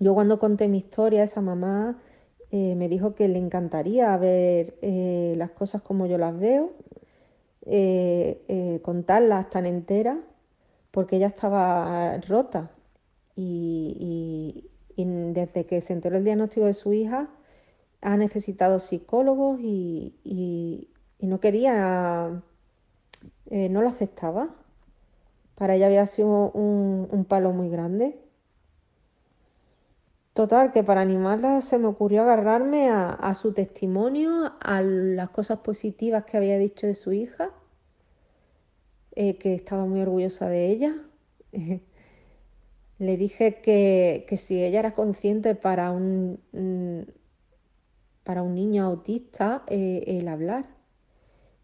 Yo 0.00 0.14
cuando 0.14 0.38
conté 0.38 0.66
mi 0.68 0.78
historia, 0.78 1.22
esa 1.24 1.40
mamá 1.40 1.98
eh, 2.50 2.74
me 2.76 2.88
dijo 2.88 3.14
que 3.14 3.28
le 3.28 3.38
encantaría 3.38 4.16
ver 4.16 4.74
eh, 4.82 5.34
las 5.36 5.50
cosas 5.50 5.82
como 5.82 6.06
yo 6.06 6.18
las 6.18 6.36
veo, 6.38 6.72
contarlas 8.82 9.50
tan 9.50 9.66
enteras, 9.66 10.18
porque 10.90 11.16
ella 11.16 11.28
estaba 11.28 12.18
rota. 12.28 12.70
Y, 13.36 13.96
y- 14.96 15.02
y 15.02 15.04
desde 15.32 15.66
que 15.66 15.80
se 15.80 15.92
enteró 15.94 16.16
el 16.18 16.24
diagnóstico 16.24 16.66
de 16.66 16.74
su 16.74 16.92
hija, 16.92 17.30
ha 18.00 18.16
necesitado 18.16 18.80
psicólogos 18.80 19.60
y, 19.60 20.88
no 21.20 21.40
quería, 21.40 22.42
eh, 23.50 23.68
no 23.68 23.82
lo 23.82 23.88
aceptaba. 23.88 24.54
Para 25.54 25.74
ella 25.74 25.86
había 25.86 26.06
sido 26.06 26.50
un, 26.52 27.26
palo 27.28 27.52
muy 27.52 27.68
grande. 27.68 28.18
Total, 30.32 30.72
que 30.72 30.82
para 30.82 31.02
animarla 31.02 31.60
se 31.60 31.76
me 31.78 31.86
ocurrió 31.86 32.22
agarrarme 32.22 32.88
a, 32.90 33.34
su 33.34 33.52
testimonio, 33.52 34.54
a 34.60 34.80
las 34.80 35.28
cosas 35.30 35.58
positivas 35.58 36.24
que 36.24 36.36
había 36.38 36.56
dicho 36.56 36.86
de 36.86 36.94
su 36.94 37.12
hija, 37.12 37.50
eh, 39.14 39.36
que 39.36 39.54
estaba 39.54 39.84
muy 39.84 40.00
orgullosa 40.00 40.48
de 40.48 40.68
ella. 40.68 40.94
Le 43.00 43.16
dije 43.16 43.62
que, 43.62 44.26
si 44.36 44.62
ella 44.62 44.78
era 44.78 44.92
consciente 44.92 45.54
para 45.54 45.90
un, 45.90 46.38
para 48.30 48.44
un 48.44 48.54
niño 48.54 48.84
autista 48.84 49.64
eh, 49.66 50.04
el 50.06 50.28
hablar, 50.28 50.64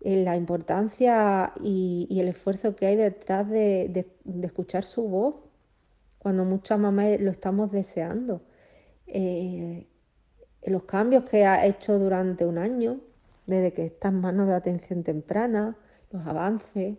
eh, 0.01 0.25
la 0.25 0.35
importancia 0.35 1.53
y, 1.63 2.09
el 2.11 2.27
esfuerzo 2.27 2.75
que 2.75 2.87
hay 2.87 2.97
detrás 2.97 3.49
de, 3.49 4.05
escuchar 4.43 4.83
su 4.83 5.07
voz, 5.09 5.37
cuando 6.19 6.45
muchas 6.45 6.81
mamás 6.81 7.21
lo 7.21 7.31
estamos 7.31 7.71
deseando. 7.71 8.43
Eh, 9.07 9.87
los 10.65 10.83
cambios 10.87 11.23
que 11.23 11.45
ha 11.47 11.65
hecho 11.67 12.01
durante 12.01 12.45
un 12.45 12.59
año, 12.59 12.99
desde 13.47 13.73
que 13.73 13.87
está 13.87 14.09
en 14.09 14.21
manos 14.21 14.49
de 14.49 14.55
atención 14.55 15.05
temprana, 15.05 15.77
los 16.11 16.27
avances. 16.27 16.97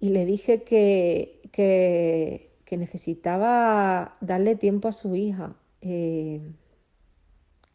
Y 0.00 0.10
le 0.10 0.26
dije 0.26 0.64
que, 0.64 1.40
que, 1.50 2.76
necesitaba 2.76 4.18
darle 4.20 4.56
tiempo 4.56 4.88
a 4.88 4.92
su 4.92 5.16
hija, 5.16 5.56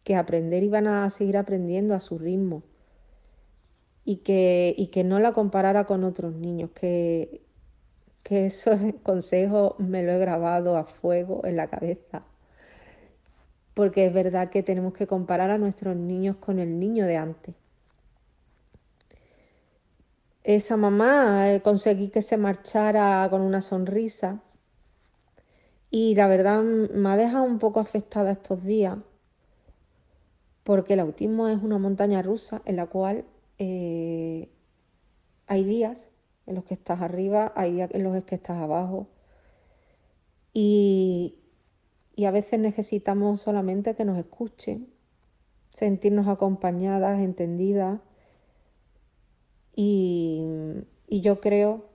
que 0.10 0.16
aprender 0.16 0.64
iban 0.64 0.88
a 0.88 1.08
seguir 1.12 1.38
aprendiendo 1.38 1.94
a 1.94 2.00
su 2.00 2.18
ritmo 2.18 2.64
y 4.04 4.16
que, 4.24 4.74
y 4.76 4.88
que 4.88 5.04
no 5.04 5.20
la 5.20 5.34
comparara 5.34 5.86
con 5.86 6.04
otros 6.04 6.34
niños, 6.34 6.72
que, 6.72 7.44
que 8.24 8.48
esos 8.48 8.80
consejos 9.04 9.76
me 9.78 10.02
lo 10.02 10.12
he 10.12 10.18
grabado 10.18 10.78
a 10.78 10.86
fuego 10.86 11.46
en 11.46 11.58
la 11.58 11.68
cabeza. 11.68 12.24
Porque 13.76 14.08
es 14.08 14.12
verdad 14.12 14.50
que 14.50 14.64
tenemos 14.64 14.94
que 14.94 15.06
comparar 15.06 15.52
a 15.52 15.60
nuestros 15.60 15.96
niños 15.96 16.38
con 16.38 16.58
el 16.58 16.80
niño 16.80 17.06
de 17.06 17.18
antes. 17.18 17.54
Esa 20.44 20.76
mamá 20.76 21.54
eh, 21.54 21.62
conseguí 21.62 22.10
que 22.10 22.24
se 22.24 22.38
marchara 22.38 23.28
con 23.30 23.42
una 23.42 23.62
sonrisa 23.62 24.42
y 25.92 26.16
la 26.16 26.28
verdad 26.28 26.64
me 26.64 27.10
ha 27.10 27.16
dejado 27.16 27.44
un 27.44 27.60
poco 27.60 27.80
afectada 27.80 28.32
estos 28.32 28.64
días 28.64 28.98
porque 30.70 30.94
el 30.94 31.00
autismo 31.00 31.48
es 31.48 31.64
una 31.64 31.80
montaña 31.80 32.22
rusa 32.22 32.62
en 32.66 32.76
la 32.76 32.86
cual 32.86 33.26
eh, 33.58 34.50
hay 35.48 35.64
días 35.64 36.10
en 36.46 36.54
los 36.54 36.64
que 36.64 36.76
estás 36.76 37.02
arriba, 37.02 37.52
hay 37.56 37.74
días 37.74 37.90
en 37.92 38.04
los 38.04 38.24
que 38.24 38.36
estás 38.36 38.60
abajo 38.60 39.08
y, 40.54 41.40
a 42.24 42.30
veces 42.30 42.60
necesitamos 42.60 43.42
solamente 43.42 43.96
que 43.96 44.06
nos 44.06 44.20
escuchen, 44.20 44.94
sentirnos 45.72 46.28
acompañadas, 46.28 47.20
entendidas 47.20 48.00
y 49.76 50.46
yo 51.10 51.42
creo 51.42 51.90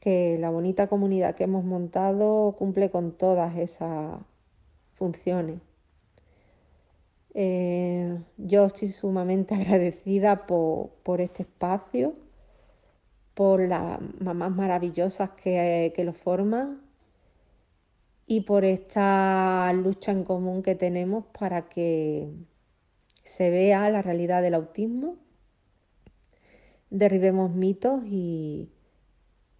que 0.00 0.38
la 0.38 0.50
bonita 0.50 0.86
comunidad 0.86 1.34
que 1.34 1.42
hemos 1.42 1.64
montado 1.64 2.54
cumple 2.56 2.92
con 2.92 3.10
todas 3.10 3.56
esas 3.56 4.20
funciones. 4.94 5.69
Eh, 7.34 8.18
yo 8.36 8.66
estoy 8.66 8.88
sumamente 8.88 9.54
agradecida 9.56 10.46
por, 10.46 10.90
por, 11.02 11.20
este 11.20 11.42
espacio, 11.42 12.14
por 13.34 13.60
las 13.60 14.00
mamás 14.20 14.50
maravillosas 14.50 15.30
que, 15.30 15.92
que 15.94 16.04
lo 16.04 16.12
forman 16.12 16.80
y 18.26 18.42
por 18.42 18.64
esta 18.64 19.72
lucha 19.72 20.12
en 20.12 20.24
común 20.24 20.62
que 20.62 20.74
tenemos 20.74 21.24
para 21.38 21.68
que 21.68 22.28
se 23.24 23.50
vea 23.50 23.90
la 23.90 24.02
realidad 24.02 24.42
del 24.42 24.54
autismo, 24.54 25.16
derribemos 26.90 27.52
mitos 27.54 28.04
y, 28.04 28.70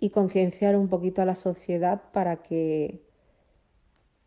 y 0.00 0.10
concienciar 0.10 0.76
un 0.76 0.88
poquito 0.88 1.22
a 1.22 1.24
la 1.24 1.34
sociedad 1.34 2.02
para 2.12 2.42
que 2.42 3.02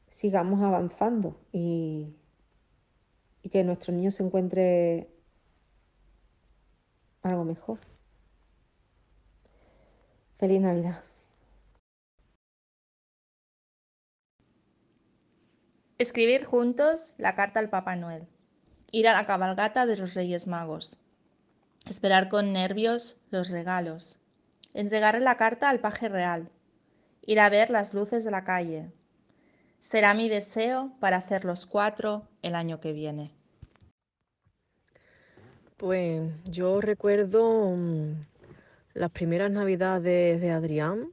sigamos 0.09 0.61
avanzando 0.61 1.37
y, 1.51 2.13
y 3.43 3.49
que 3.49 3.63
nuestro 3.63 3.93
niño 3.93 4.09
se 4.09 4.23
encuentre 4.23 5.09
algo 7.21 7.43
mejor. 7.43 7.79
Feliz 10.37 10.61
Navidad. 10.61 11.03
Escribir 15.97 16.43
juntos 16.43 17.15
la 17.17 17.35
carta 17.35 17.59
al 17.59 17.69
Papá 17.69 17.95
Noel. 17.95 18.27
Ir 18.91 19.07
a 19.07 19.13
la 19.13 19.25
cabalgata 19.25 19.85
de 19.85 19.97
los 19.97 20.13
Reyes 20.15 20.47
Magos. 20.47 20.99
Esperar 21.85 22.29
con 22.29 22.53
nervios 22.53 23.17
los 23.29 23.49
regalos. 23.49 24.19
Entregarle 24.73 25.21
la 25.21 25.37
carta 25.37 25.69
al 25.69 25.79
paje 25.79 26.09
real. 26.09 26.49
Ir 27.21 27.39
a 27.39 27.49
ver 27.49 27.69
las 27.69 27.93
luces 27.93 28.23
de 28.23 28.31
la 28.31 28.43
calle. 28.43 28.91
Será 29.83 30.13
mi 30.13 30.29
deseo 30.29 30.93
para 31.01 31.17
hacer 31.17 31.43
los 31.43 31.65
cuatro 31.65 32.23
el 32.41 32.55
año 32.55 32.79
que 32.79 32.93
viene. 32.93 33.31
Pues 35.75 36.31
yo 36.45 36.79
recuerdo 36.79 37.75
mm, 37.75 38.13
las 38.93 39.11
primeras 39.11 39.51
navidades 39.51 40.39
de 40.39 40.51
Adrián 40.51 41.09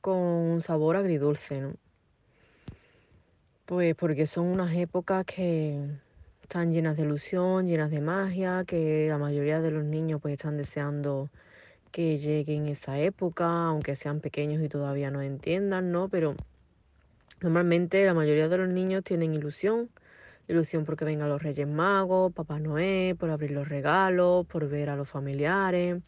con 0.00 0.16
un 0.16 0.60
sabor 0.60 0.94
agridulce, 0.94 1.60
¿no? 1.62 1.74
Pues 3.66 3.96
porque 3.96 4.26
son 4.26 4.46
unas 4.46 4.72
épocas 4.76 5.24
que 5.24 5.76
están 6.42 6.72
llenas 6.72 6.96
de 6.96 7.02
ilusión, 7.02 7.66
llenas 7.66 7.90
de 7.90 8.00
magia, 8.00 8.62
que 8.64 9.08
la 9.08 9.18
mayoría 9.18 9.60
de 9.60 9.72
los 9.72 9.82
niños 9.82 10.20
pues 10.22 10.34
están 10.34 10.56
deseando 10.56 11.28
que 11.90 12.18
lleguen 12.18 12.68
esa 12.68 13.00
época, 13.00 13.66
aunque 13.66 13.96
sean 13.96 14.20
pequeños 14.20 14.62
y 14.62 14.68
todavía 14.68 15.10
no 15.10 15.22
entiendan, 15.22 15.90
¿no? 15.90 16.08
Pero 16.08 16.36
normalmente 17.44 18.04
la 18.06 18.14
mayoría 18.14 18.48
de 18.48 18.56
los 18.56 18.68
niños 18.68 19.04
tienen 19.04 19.34
ilusión, 19.34 19.90
ilusión 20.48 20.86
porque 20.86 21.04
vengan 21.04 21.28
los 21.28 21.42
Reyes 21.42 21.68
Magos, 21.68 22.32
Papá 22.32 22.58
Noé, 22.58 23.14
por 23.18 23.30
abrir 23.30 23.50
los 23.50 23.68
regalos, 23.68 24.46
por 24.46 24.66
ver 24.68 24.88
a 24.88 24.96
los 24.96 25.08
familiares. 25.08 26.02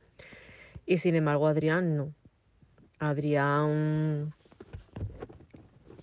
Y 0.87 0.99
sin 0.99 1.15
embargo, 1.15 1.47
Adrián 1.47 1.97
no. 1.97 2.15
Adrián, 2.99 4.33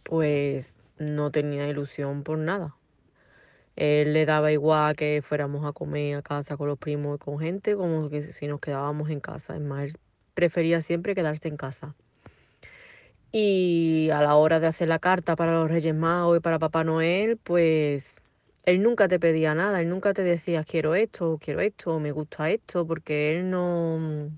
pues 0.03 0.75
no 0.99 1.31
tenía 1.31 1.67
ilusión 1.67 2.23
por 2.23 2.37
nada. 2.37 2.77
Él 3.75 4.13
le 4.13 4.27
daba 4.27 4.51
igual 4.51 4.95
que 4.95 5.23
fuéramos 5.23 5.65
a 5.65 5.73
comer 5.73 6.15
a 6.15 6.21
casa 6.21 6.57
con 6.57 6.67
los 6.67 6.77
primos 6.77 7.15
y 7.15 7.17
con 7.17 7.39
gente, 7.39 7.75
como 7.75 8.07
que 8.07 8.21
si 8.21 8.47
nos 8.47 8.59
quedábamos 8.59 9.09
en 9.09 9.19
casa. 9.19 9.55
Es 9.55 9.61
más, 9.61 9.85
él 9.85 9.93
prefería 10.35 10.79
siempre 10.81 11.15
quedarse 11.15 11.47
en 11.47 11.57
casa. 11.57 11.95
Y 13.35 14.11
a 14.11 14.21
la 14.21 14.35
hora 14.35 14.59
de 14.59 14.67
hacer 14.67 14.87
la 14.87 14.99
carta 14.99 15.35
para 15.35 15.53
los 15.53 15.69
Reyes 15.69 15.95
Magos 15.95 16.37
y 16.37 16.39
para 16.39 16.59
Papá 16.59 16.83
Noel, 16.83 17.37
pues 17.37 18.05
él 18.63 18.83
nunca 18.83 19.07
te 19.07 19.19
pedía 19.19 19.55
nada, 19.55 19.81
él 19.81 19.89
nunca 19.89 20.13
te 20.13 20.21
decía 20.23 20.63
quiero 20.63 20.93
esto, 20.93 21.39
quiero 21.41 21.59
esto, 21.61 21.99
me 21.99 22.11
gusta 22.11 22.51
esto, 22.51 22.85
porque 22.85 23.35
él 23.35 23.49
no, 23.49 24.29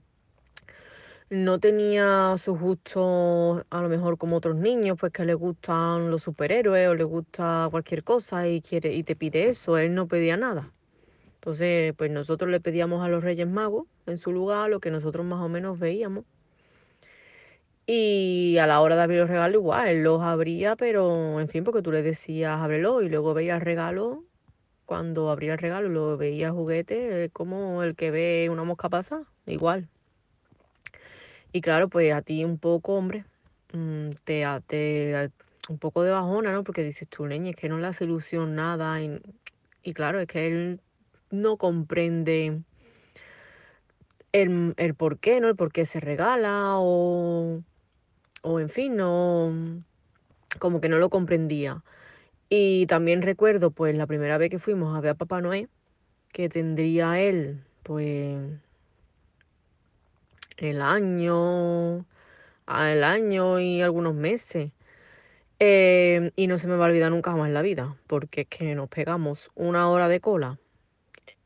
no 1.29 1.59
tenía 1.59 2.37
sus 2.37 2.57
gustos 2.57 3.65
a 3.69 3.81
lo 3.81 3.89
mejor 3.89 4.17
como 4.17 4.37
otros 4.37 4.55
niños, 4.55 4.97
pues 4.97 5.11
que 5.11 5.25
le 5.25 5.33
gustan 5.33 6.09
los 6.09 6.23
superhéroes 6.23 6.87
o 6.87 6.95
le 6.95 7.03
gusta 7.03 7.67
cualquier 7.71 8.03
cosa 8.03 8.47
y 8.47 8.61
quiere 8.61 8.93
y 8.93 9.03
te 9.03 9.17
pide 9.17 9.49
eso, 9.49 9.77
él 9.77 9.93
no 9.93 10.07
pedía 10.07 10.37
nada. 10.37 10.71
Entonces, 11.35 11.93
pues 11.97 12.11
nosotros 12.11 12.49
le 12.49 12.61
pedíamos 12.61 13.03
a 13.03 13.09
los 13.09 13.23
Reyes 13.23 13.47
Magos 13.47 13.87
en 14.05 14.17
su 14.17 14.31
lugar 14.31 14.69
lo 14.69 14.79
que 14.79 14.91
nosotros 14.91 15.25
más 15.25 15.41
o 15.41 15.49
menos 15.49 15.79
veíamos. 15.79 16.25
Y 17.87 18.57
a 18.57 18.65
la 18.65 18.81
hora 18.81 18.95
de 18.95 19.03
abrir 19.03 19.19
los 19.19 19.29
regalos 19.29 19.61
igual, 19.61 19.87
él 19.87 20.03
los 20.03 20.21
abría, 20.21 20.75
pero 20.75 21.39
en 21.39 21.47
fin, 21.49 21.63
porque 21.63 21.83
tú 21.83 21.91
le 21.91 22.01
decías 22.01 22.59
ábrelo 22.59 23.01
y 23.03 23.09
luego 23.09 23.33
veía 23.33 23.55
el 23.55 23.61
regalo. 23.61 24.23
Cuando 24.85 25.29
abría 25.29 25.53
el 25.53 25.59
regalo 25.59 25.89
lo 25.89 26.17
veía 26.17 26.51
juguete, 26.51 27.29
como 27.33 27.83
el 27.83 27.95
que 27.95 28.11
ve 28.11 28.49
una 28.51 28.63
mosca 28.63 28.89
pasar, 28.89 29.21
igual. 29.45 29.87
Y 31.51 31.61
claro, 31.61 31.87
pues 31.89 32.11
a 32.13 32.21
ti 32.21 32.43
un 32.43 32.57
poco, 32.57 32.95
hombre, 32.95 33.25
mm, 33.73 34.09
te, 34.23 34.45
te 34.67 35.31
un 35.69 35.79
poco 35.79 36.03
de 36.03 36.11
bajona, 36.11 36.51
¿no? 36.53 36.63
Porque 36.63 36.83
dices 36.83 37.07
tú, 37.07 37.25
leña, 37.25 37.51
es 37.51 37.55
que 37.55 37.69
no 37.69 37.77
le 37.77 37.87
hace 37.87 38.03
ilusión 38.05 38.55
nada. 38.55 39.01
Y, 39.01 39.21
y 39.83 39.93
claro, 39.93 40.19
es 40.19 40.27
que 40.27 40.47
él 40.47 40.81
no 41.31 41.57
comprende 41.57 42.61
el, 44.31 44.73
el 44.77 44.95
por 44.95 45.19
qué, 45.19 45.39
¿no? 45.39 45.47
El 45.47 45.55
por 45.55 45.71
qué 45.71 45.85
se 45.85 45.99
regala 45.99 46.73
o, 46.77 47.61
o 48.45 48.59
en 48.59 48.69
fin, 48.69 48.95
no, 48.95 49.51
como 50.59 50.79
que 50.79 50.87
no 50.87 50.99
lo 50.99 51.09
comprendía. 51.09 51.83
Y 52.47 52.85
también 52.85 53.23
recuerdo, 53.23 53.71
pues, 53.71 53.95
la 53.95 54.05
primera 54.05 54.37
vez 54.37 54.51
que 54.51 54.59
fuimos 54.59 54.95
a 54.95 55.01
ver 55.01 55.11
a 55.11 55.15
Papá 55.15 55.41
Noé, 55.41 55.67
que 56.31 56.47
tendría 56.47 57.19
él, 57.19 57.59
pues, 57.81 58.37
el 60.57 60.81
año, 60.81 62.05
el 62.67 63.03
año 63.03 63.59
y 63.59 63.81
algunos 63.81 64.13
meses. 64.13 64.73
Eh, 65.59 66.31
y 66.35 66.47
no 66.47 66.59
se 66.59 66.67
me 66.67 66.75
va 66.75 66.85
a 66.85 66.89
olvidar 66.89 67.11
nunca 67.11 67.35
más 67.35 67.47
en 67.47 67.53
la 67.55 67.63
vida, 67.63 67.95
porque 68.05 68.41
es 68.41 68.47
que 68.47 68.75
nos 68.75 68.89
pegamos 68.89 69.49
una 69.55 69.89
hora 69.89 70.07
de 70.07 70.19
cola 70.19 70.59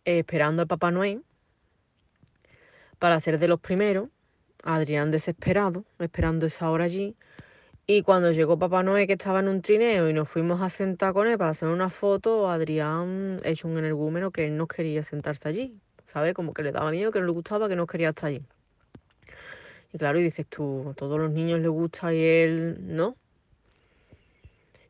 eh, 0.03 0.19
esperando 0.19 0.63
al 0.63 0.67
Papá 0.67 0.91
Noel 0.91 1.23
para 2.99 3.19
ser 3.21 3.39
de 3.39 3.47
los 3.47 3.61
primeros. 3.61 4.09
Adrián 4.63 5.11
desesperado, 5.11 5.85
esperando 5.99 6.45
esa 6.45 6.69
hora 6.69 6.85
allí. 6.85 7.15
Y 7.87 8.03
cuando 8.03 8.31
llegó 8.31 8.59
Papá 8.59 8.83
Noel, 8.83 9.07
que 9.07 9.13
estaba 9.13 9.39
en 9.39 9.47
un 9.47 9.61
trineo, 9.61 10.09
y 10.09 10.13
nos 10.13 10.29
fuimos 10.29 10.61
a 10.61 10.69
sentar 10.69 11.13
con 11.13 11.27
él 11.27 11.37
para 11.37 11.51
hacer 11.51 11.69
una 11.69 11.89
foto, 11.89 12.49
Adrián 12.49 13.41
hecho 13.43 13.67
un 13.67 13.77
energúmeno 13.77 14.31
que 14.31 14.45
él 14.45 14.57
no 14.57 14.67
quería 14.67 15.01
sentarse 15.01 15.49
allí. 15.49 15.79
¿Sabes? 16.05 16.33
Como 16.33 16.53
que 16.53 16.63
le 16.63 16.71
daba 16.71 16.91
miedo, 16.91 17.11
que 17.11 17.19
no 17.19 17.25
le 17.25 17.31
gustaba, 17.31 17.67
que 17.67 17.75
no 17.75 17.87
quería 17.87 18.09
estar 18.09 18.29
allí. 18.29 18.41
Y 19.91 19.97
claro, 19.97 20.19
y 20.19 20.23
dices 20.23 20.45
tú, 20.47 20.89
a 20.89 20.93
todos 20.93 21.19
los 21.19 21.31
niños 21.31 21.59
les 21.61 21.69
gusta 21.69 22.13
y 22.13 22.23
él 22.23 22.77
no. 22.81 23.15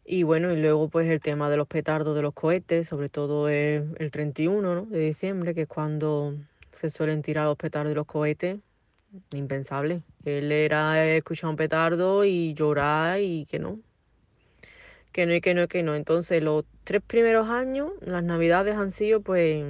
Y 0.04 0.24
bueno, 0.24 0.52
y 0.52 0.58
luego 0.58 0.90
pues 0.90 1.10
el 1.10 1.22
tema 1.22 1.50
de 1.50 1.58
los 1.58 1.68
petardos 1.68 2.16
de 2.16 2.22
los 2.22 2.34
cohetes, 2.34 2.88
sobre 2.88 3.10
todo 3.10 3.48
el, 3.48 3.96
el 3.98 4.12
31 4.12 4.88
de 4.88 5.00
diciembre, 5.00 5.54
que 5.54 5.62
es 5.62 5.68
cuando 5.68 6.34
se 6.72 6.90
suelen 6.90 7.22
tirar 7.22 7.46
los 7.46 7.58
petardos 7.58 7.92
de 7.92 7.96
los 7.96 8.08
cohetes, 8.08 8.60
impensable. 9.32 10.02
Él 10.26 10.52
era 10.52 11.06
escuchar 11.06 11.50
un 11.50 11.56
petardo 11.56 12.26
y 12.26 12.54
llorar 12.54 13.20
y 13.22 13.46
que 13.46 13.60
no. 13.60 13.80
Que 15.12 15.26
no 15.26 15.34
y 15.34 15.42
que 15.42 15.54
no 15.54 15.64
y 15.64 15.68
que 15.68 15.84
no. 15.84 15.96
Entonces 15.96 16.44
los 16.44 16.66
tres 16.84 17.02
primeros 17.06 17.50
años, 17.50 17.92
las 18.02 18.24
navidades 18.24 18.76
han 18.78 18.92
sido 18.92 19.22
pues 19.22 19.66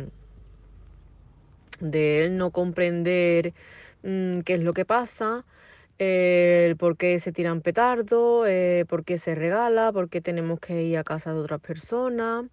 de 1.80 2.26
él 2.26 2.38
no 2.38 2.52
comprender 2.52 3.54
Mm, 4.04 4.42
qué 4.42 4.56
es 4.56 4.62
lo 4.62 4.74
que 4.74 4.86
pasa, 4.86 5.46
el 5.98 6.78
por 6.78 6.98
qué 6.98 7.20
se 7.20 7.32
tiran 7.34 7.62
petardos, 7.62 8.48
eh, 8.48 8.86
por 8.88 9.04
qué 9.06 9.18
se 9.18 9.36
regala, 9.36 9.92
por 9.92 10.10
qué 10.10 10.22
tenemos 10.22 10.60
que 10.60 10.84
ir 10.84 10.98
a 10.98 11.04
casa 11.04 11.34
de 11.34 11.40
otras 11.40 11.60
personas. 11.62 12.46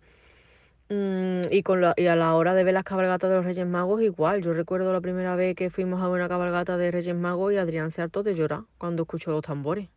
Mm, 0.88 1.42
y, 1.50 1.62
con 1.62 1.80
la, 1.80 1.94
y 1.96 2.06
a 2.06 2.14
la 2.14 2.34
hora 2.34 2.54
de 2.54 2.62
ver 2.62 2.74
las 2.74 2.84
cabalgatas 2.84 3.28
de 3.28 3.36
los 3.36 3.44
Reyes 3.44 3.66
Magos, 3.66 4.02
igual. 4.02 4.42
Yo 4.42 4.52
recuerdo 4.52 4.92
la 4.92 5.00
primera 5.00 5.34
vez 5.34 5.56
que 5.56 5.70
fuimos 5.70 6.00
a 6.02 6.08
una 6.08 6.28
cabalgata 6.28 6.76
de 6.76 6.90
Reyes 6.90 7.14
Magos 7.16 7.52
y 7.52 7.56
Adrián 7.56 7.90
se 7.90 8.02
hartó 8.02 8.22
de 8.22 8.34
llorar 8.34 8.62
cuando 8.78 9.02
escuchó 9.02 9.32
los 9.32 9.42
tambores. 9.42 9.88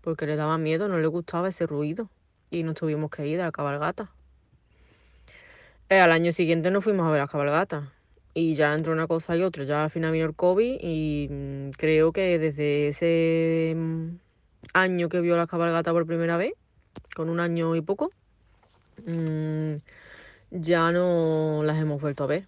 Porque 0.00 0.26
le 0.26 0.36
daba 0.36 0.58
miedo, 0.58 0.88
no 0.88 0.98
le 0.98 1.06
gustaba 1.06 1.48
ese 1.48 1.66
ruido. 1.66 2.08
Y 2.50 2.62
nos 2.62 2.74
tuvimos 2.74 3.10
que 3.10 3.26
ir 3.26 3.40
a 3.40 3.44
la 3.44 3.52
cabalgata. 3.52 4.10
Eh, 5.88 5.98
al 5.98 6.12
año 6.12 6.32
siguiente 6.32 6.70
nos 6.70 6.84
fuimos 6.84 7.06
a 7.06 7.10
ver 7.10 7.20
las 7.20 7.30
cabalgatas 7.30 7.84
y 8.34 8.54
ya 8.54 8.74
entró 8.74 8.92
una 8.92 9.06
cosa 9.06 9.36
y 9.36 9.42
otra. 9.42 9.64
Ya 9.64 9.84
al 9.84 9.90
final 9.90 10.12
vino 10.12 10.26
el 10.26 10.34
COVID 10.34 10.78
y 10.80 11.28
mm, 11.30 11.70
creo 11.72 12.12
que 12.12 12.38
desde 12.38 12.88
ese 12.88 13.74
mm, 13.76 14.08
año 14.74 15.08
que 15.08 15.20
vio 15.20 15.36
la 15.36 15.46
cabalgata 15.46 15.92
por 15.92 16.06
primera 16.06 16.36
vez, 16.36 16.54
con 17.14 17.28
un 17.28 17.40
año 17.40 17.76
y 17.76 17.80
poco, 17.82 18.10
ya 20.52 20.92
no 20.92 21.62
las 21.64 21.80
hemos 21.80 22.00
vuelto 22.00 22.24
a 22.24 22.28
ver. 22.28 22.46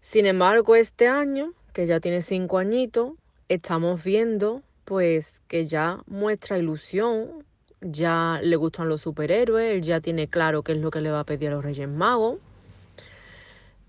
Sin 0.00 0.26
embargo, 0.26 0.76
este 0.76 1.08
año, 1.08 1.52
que 1.72 1.86
ya 1.86 1.98
tiene 2.00 2.20
cinco 2.20 2.58
añitos, 2.58 3.14
estamos 3.48 4.04
viendo 4.04 4.62
pues 4.84 5.32
que 5.48 5.66
ya 5.66 6.00
muestra 6.06 6.58
ilusión, 6.58 7.44
ya 7.80 8.38
le 8.42 8.54
gustan 8.54 8.88
los 8.88 9.00
superhéroes, 9.02 9.74
él 9.74 9.82
ya 9.82 10.00
tiene 10.00 10.28
claro 10.28 10.62
qué 10.62 10.72
es 10.72 10.78
lo 10.78 10.90
que 10.90 11.00
le 11.00 11.10
va 11.10 11.20
a 11.20 11.24
pedir 11.24 11.48
a 11.48 11.52
los 11.52 11.64
Reyes 11.64 11.88
Magos. 11.88 12.38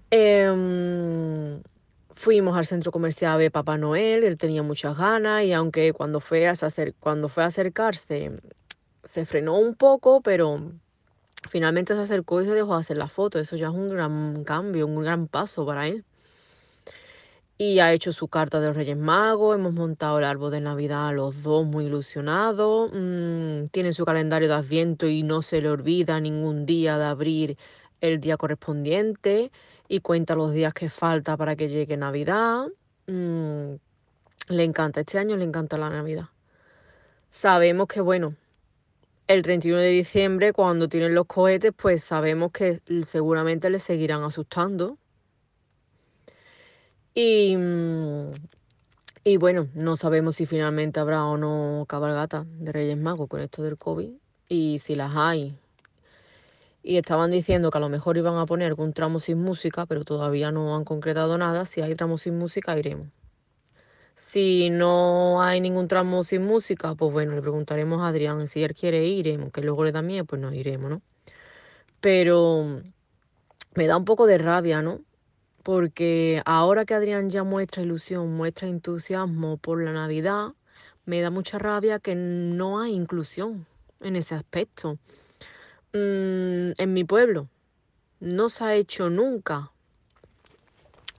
Em, 0.09 1.61
fuimos 2.15 2.57
al 2.57 2.65
centro 2.65 2.91
comercial 2.91 3.37
de 3.37 3.51
Papá 3.51 3.77
Noel, 3.77 4.23
él 4.23 4.37
tenía 4.37 4.63
muchas 4.63 4.97
ganas 4.97 5.43
y 5.43 5.53
aunque 5.53 5.93
cuando 5.93 6.19
fue 6.19 6.47
a, 6.47 6.53
cuando 6.99 7.29
fue 7.29 7.43
a 7.43 7.47
acercarse 7.47 8.31
se 9.03 9.25
frenó 9.25 9.59
un 9.59 9.75
poco, 9.75 10.21
pero 10.21 10.71
finalmente 11.47 11.95
se 11.95 12.01
acercó 12.01 12.41
y 12.41 12.45
se 12.45 12.53
dejó 12.53 12.75
hacer 12.75 12.97
la 12.97 13.07
foto. 13.07 13.39
Eso 13.39 13.55
ya 13.55 13.67
es 13.67 13.73
un 13.73 13.87
gran 13.89 14.43
cambio, 14.43 14.85
un 14.87 15.01
gran 15.01 15.27
paso 15.27 15.65
para 15.65 15.87
él. 15.87 16.05
Y 17.59 17.79
ha 17.79 17.91
hecho 17.91 18.11
su 18.11 18.27
carta 18.27 18.59
de 18.59 18.67
los 18.67 18.75
Reyes 18.75 18.97
Magos, 18.97 19.55
hemos 19.55 19.73
montado 19.73 20.19
el 20.19 20.25
árbol 20.25 20.51
de 20.51 20.61
Navidad 20.61 21.11
los 21.15 21.41
dos 21.41 21.65
muy 21.65 21.85
ilusionados. 21.85 22.91
Mm, 22.93 23.67
tiene 23.71 23.93
su 23.93 24.05
calendario 24.05 24.47
de 24.47 24.53
Adviento 24.53 25.07
y 25.07 25.23
no 25.23 25.41
se 25.41 25.59
le 25.61 25.69
olvida 25.69 26.19
ningún 26.19 26.67
día 26.67 26.99
de 26.99 27.05
abrir 27.05 27.57
el 27.99 28.19
día 28.19 28.37
correspondiente 28.37 29.51
y 29.87 30.01
cuenta 30.01 30.35
los 30.35 30.53
días 30.53 30.73
que 30.73 30.91
falta 30.91 31.35
para 31.35 31.55
que 31.55 31.67
llegue 31.69 31.97
Navidad. 31.97 32.67
Mm, 33.07 33.75
le 34.49 34.63
encanta, 34.63 34.99
este 34.99 35.17
año 35.17 35.35
le 35.35 35.43
encanta 35.43 35.77
la 35.79 35.89
Navidad. 35.89 36.29
Sabemos 37.29 37.87
que, 37.87 38.01
bueno, 38.01 38.35
el 39.27 39.41
31 39.41 39.79
de 39.79 39.89
diciembre, 39.89 40.53
cuando 40.53 40.87
tienen 40.87 41.13
los 41.13 41.27
cohetes, 41.27 41.73
pues 41.75 42.03
sabemos 42.03 42.51
que 42.51 42.81
seguramente 43.03 43.69
le 43.69 43.79
seguirán 43.79 44.23
asustando. 44.23 44.97
Y, 47.13 47.55
mm, 47.57 48.31
y 49.25 49.37
bueno, 49.37 49.67
no 49.73 49.95
sabemos 49.97 50.37
si 50.37 50.45
finalmente 50.45 50.99
habrá 50.99 51.25
o 51.25 51.37
no 51.37 51.85
cabalgata 51.87 52.45
de 52.47 52.71
Reyes 52.71 52.97
Magos 52.97 53.27
con 53.27 53.41
esto 53.41 53.63
del 53.63 53.77
COVID. 53.77 54.11
Y 54.47 54.79
si 54.79 54.95
las 54.95 55.13
hay. 55.15 55.57
Y 56.81 56.97
estaban 56.97 57.31
diciendo 57.31 57.69
que 57.69 57.77
a 57.79 57.81
lo 57.81 57.89
mejor 57.89 58.17
iban 58.17 58.37
a 58.37 58.45
poner 58.45 58.67
algún 58.67 58.93
tramo 58.93 59.19
sin 59.19 59.39
música, 59.39 59.85
pero 59.85 60.05
todavía 60.05 60.53
no 60.53 60.75
han 60.75 60.85
concretado 60.85 61.37
nada. 61.37 61.65
Si 61.65 61.81
hay 61.81 61.95
tramo 61.95 62.17
sin 62.17 62.37
música, 62.37 62.77
iremos. 62.77 63.07
Si 64.17 64.71
no 64.71 65.43
hay 65.43 65.61
ningún 65.61 65.87
tramo 65.87 66.23
sin 66.23 66.43
música, 66.43 66.95
pues 66.95 67.13
bueno, 67.13 67.35
le 67.35 67.41
preguntaremos 67.41 68.01
a 68.01 68.07
Adrián 68.07 68.47
si 68.47 68.63
él 68.63 68.73
quiere 68.73 69.05
ir, 69.05 69.27
iremos, 69.27 69.51
que 69.51 69.61
luego 69.61 69.83
le 69.83 69.91
da 69.91 70.01
miedo, 70.01 70.25
pues 70.25 70.41
nos 70.41 70.55
iremos, 70.55 70.89
¿no? 70.89 71.01
Pero 72.01 72.81
me 73.75 73.85
da 73.85 73.95
un 73.95 74.05
poco 74.05 74.25
de 74.25 74.39
rabia, 74.39 74.81
¿no? 74.81 75.01
Porque 75.61 76.41
ahora 76.45 76.83
que 76.85 76.95
Adrián 76.95 77.29
ya 77.29 77.43
muestra 77.43 77.83
ilusión, 77.83 78.35
muestra 78.35 78.67
entusiasmo 78.67 79.57
por 79.57 79.83
la 79.83 79.93
Navidad, 79.93 80.53
me 81.05 81.21
da 81.21 81.29
mucha 81.29 81.59
rabia 81.59 81.99
que 81.99 82.15
no 82.15 82.79
hay 82.79 82.95
inclusión 82.95 83.67
en 84.01 84.15
ese 84.15 84.33
aspecto. 84.33 84.97
Mm, 85.93 86.73
en 86.75 86.93
mi 86.93 87.03
pueblo 87.03 87.49
no 88.19 88.49
se 88.49 88.63
ha 88.63 88.73
hecho 88.73 89.11
nunca 89.11 89.71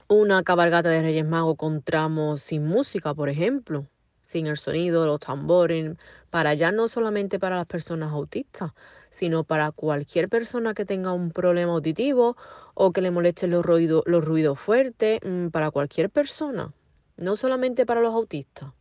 una 0.09 0.41
cabalgata 0.41 0.89
de 0.89 1.03
Reyes 1.03 1.25
Magos 1.25 1.55
con 1.55 1.83
tramos 1.83 2.41
sin 2.41 2.65
música, 2.65 3.13
por 3.13 3.29
ejemplo, 3.29 3.85
sin 4.23 4.47
el 4.47 4.57
sonido, 4.57 5.05
los 5.05 5.19
tambores, 5.19 5.97
para 6.31 6.55
ya 6.55 6.71
no 6.71 6.87
solamente 6.87 7.37
para 7.37 7.57
las 7.57 7.67
personas 7.67 8.11
autistas, 8.11 8.73
sino 9.11 9.43
para 9.43 9.71
cualquier 9.71 10.27
persona 10.27 10.73
que 10.73 10.83
tenga 10.83 11.13
un 11.13 11.31
problema 11.31 11.73
auditivo 11.73 12.35
o 12.73 12.91
que 12.91 13.01
le 13.01 13.11
molesten 13.11 13.51
los 13.51 13.63
ruidos, 13.63 14.03
los 14.07 14.59
fuertes, 14.59 15.19
mm, 15.23 15.49
para 15.49 15.69
cualquier 15.69 16.09
persona, 16.09 16.73
no 17.17 17.35
solamente 17.35 17.85
para 17.85 18.01
los 18.01 18.13
autistas. 18.13 18.71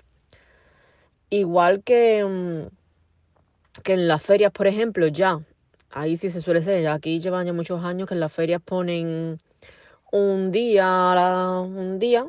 Igual 1.29 1.83
que, 1.85 2.25
mm, 2.25 3.83
que 3.83 3.93
en 3.93 4.09
las 4.09 4.23
ferias, 4.23 4.51
por 4.51 4.67
ejemplo, 4.67 5.07
ya, 5.09 5.41
ahí 5.91 6.17
sí 6.17 6.31
se 6.31 6.41
suele 6.41 6.63
ser, 6.63 6.89
aquí 6.89 7.21
llevan 7.21 7.45
ya 7.47 7.53
muchos 7.53 7.85
años 7.85 8.09
que 8.09 8.15
en 8.15 8.21
las 8.21 8.33
ferias 8.33 8.63
ponen 8.65 9.39
un 10.11 10.51
día, 10.53 11.61
un 11.61 11.99
día, 11.99 12.27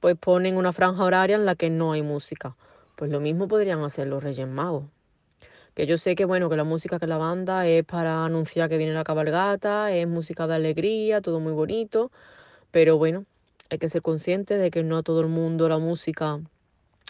pues 0.00 0.16
ponen 0.16 0.56
una 0.56 0.72
franja 0.72 1.04
horaria 1.04 1.36
en 1.36 1.44
la 1.44 1.54
que 1.54 1.70
no 1.70 1.92
hay 1.92 2.02
música. 2.02 2.56
Pues 2.96 3.10
lo 3.10 3.20
mismo 3.20 3.48
podrían 3.48 3.82
hacer 3.84 4.06
los 4.06 4.22
Reyes 4.22 4.48
Magos. 4.48 4.84
Que 5.74 5.86
yo 5.86 5.96
sé 5.96 6.14
que 6.14 6.24
bueno, 6.24 6.50
que 6.50 6.56
la 6.56 6.64
música 6.64 6.98
que 6.98 7.06
la 7.06 7.18
banda 7.18 7.66
es 7.66 7.84
para 7.84 8.24
anunciar 8.24 8.68
que 8.68 8.76
viene 8.76 8.92
la 8.92 9.04
cabalgata, 9.04 9.92
es 9.92 10.06
música 10.06 10.46
de 10.46 10.54
alegría, 10.54 11.20
todo 11.22 11.40
muy 11.40 11.52
bonito, 11.52 12.10
pero 12.70 12.98
bueno, 12.98 13.24
hay 13.70 13.78
que 13.78 13.88
ser 13.88 14.02
consciente 14.02 14.58
de 14.58 14.70
que 14.70 14.82
no 14.82 14.98
a 14.98 15.02
todo 15.02 15.20
el 15.20 15.28
mundo 15.28 15.68
la 15.68 15.78
música 15.78 16.40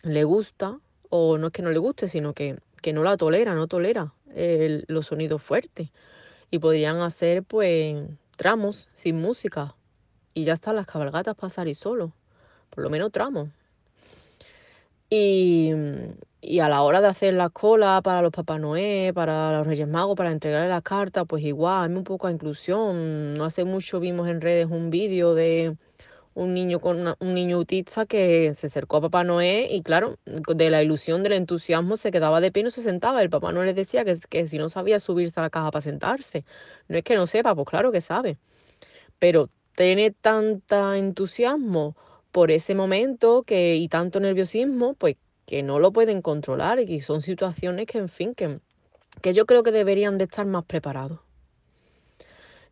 le 0.04 0.24
gusta, 0.24 0.78
o 1.10 1.38
no 1.38 1.48
es 1.48 1.52
que 1.52 1.62
no 1.62 1.70
le 1.70 1.78
guste, 1.78 2.06
sino 2.06 2.34
que, 2.34 2.56
que 2.80 2.92
no 2.92 3.02
la 3.02 3.16
tolera, 3.16 3.54
no 3.54 3.66
tolera 3.66 4.14
los 4.86 5.06
sonidos 5.06 5.42
fuertes. 5.42 5.90
Y 6.50 6.58
podrían 6.58 7.00
hacer 7.00 7.42
pues 7.42 7.96
tramos 8.36 8.88
sin 8.94 9.20
música, 9.20 9.74
y 10.34 10.44
ya 10.44 10.54
están 10.54 10.76
las 10.76 10.86
cabalgatas 10.86 11.36
pasar 11.36 11.68
y 11.68 11.74
solo, 11.74 12.12
por 12.70 12.84
lo 12.84 12.90
menos 12.90 13.12
tramos. 13.12 13.48
Y, 15.10 15.70
y, 16.40 16.60
a 16.60 16.68
la 16.70 16.82
hora 16.82 17.02
de 17.02 17.08
hacer 17.08 17.34
la 17.34 17.50
cola 17.50 18.00
para 18.02 18.22
los 18.22 18.32
Papá 18.32 18.58
Noé, 18.58 19.12
para 19.14 19.52
los 19.58 19.66
Reyes 19.66 19.86
Magos, 19.86 20.16
para 20.16 20.32
entregarle 20.32 20.70
las 20.70 20.82
cartas, 20.82 21.26
pues 21.28 21.44
igual, 21.44 21.90
hay 21.90 21.96
un 21.96 22.04
poco 22.04 22.28
de 22.28 22.32
inclusión. 22.34 23.34
No 23.34 23.44
hace 23.44 23.64
mucho 23.64 24.00
vimos 24.00 24.28
en 24.28 24.40
redes 24.40 24.68
un 24.70 24.88
vídeo 24.88 25.34
de 25.34 25.76
un 26.34 26.54
niño 26.54 26.80
con 26.80 27.14
un 27.18 27.34
niño 27.34 27.56
autista 27.58 28.06
que 28.06 28.54
se 28.54 28.66
acercó 28.66 28.96
a 28.96 29.00
Papá 29.02 29.24
Noé 29.24 29.68
y 29.70 29.82
claro, 29.82 30.16
de 30.24 30.70
la 30.70 30.82
ilusión, 30.82 31.22
del 31.22 31.34
entusiasmo, 31.34 31.96
se 31.96 32.10
quedaba 32.10 32.40
de 32.40 32.50
pie 32.50 32.62
y 32.62 32.64
no 32.64 32.70
se 32.70 32.82
sentaba. 32.82 33.22
El 33.22 33.30
Papá 33.30 33.52
Noé 33.52 33.66
le 33.66 33.74
decía 33.74 34.04
que, 34.04 34.18
que 34.30 34.48
si 34.48 34.58
no 34.58 34.68
sabía 34.70 34.98
subirse 35.00 35.38
a 35.40 35.42
la 35.42 35.50
caja 35.50 35.70
para 35.70 35.82
sentarse. 35.82 36.44
No 36.88 36.96
es 36.96 37.04
que 37.04 37.16
no 37.16 37.26
sepa, 37.26 37.54
pues 37.54 37.68
claro 37.68 37.92
que 37.92 38.00
sabe. 38.00 38.38
Pero 39.18 39.50
tiene 39.74 40.10
tanta 40.10 40.96
entusiasmo 40.96 41.96
por 42.30 42.50
ese 42.50 42.74
momento 42.74 43.42
que, 43.42 43.76
y 43.76 43.88
tanto 43.88 44.20
nerviosismo, 44.20 44.94
pues 44.94 45.16
que 45.46 45.62
no 45.62 45.78
lo 45.78 45.92
pueden 45.92 46.22
controlar 46.22 46.80
y 46.80 47.00
son 47.00 47.20
situaciones 47.20 47.86
que, 47.86 47.98
en 47.98 48.08
fin, 48.08 48.34
que, 48.34 48.60
que 49.20 49.34
yo 49.34 49.46
creo 49.46 49.62
que 49.62 49.72
deberían 49.72 50.18
de 50.18 50.24
estar 50.24 50.46
más 50.46 50.64
preparados. 50.64 51.20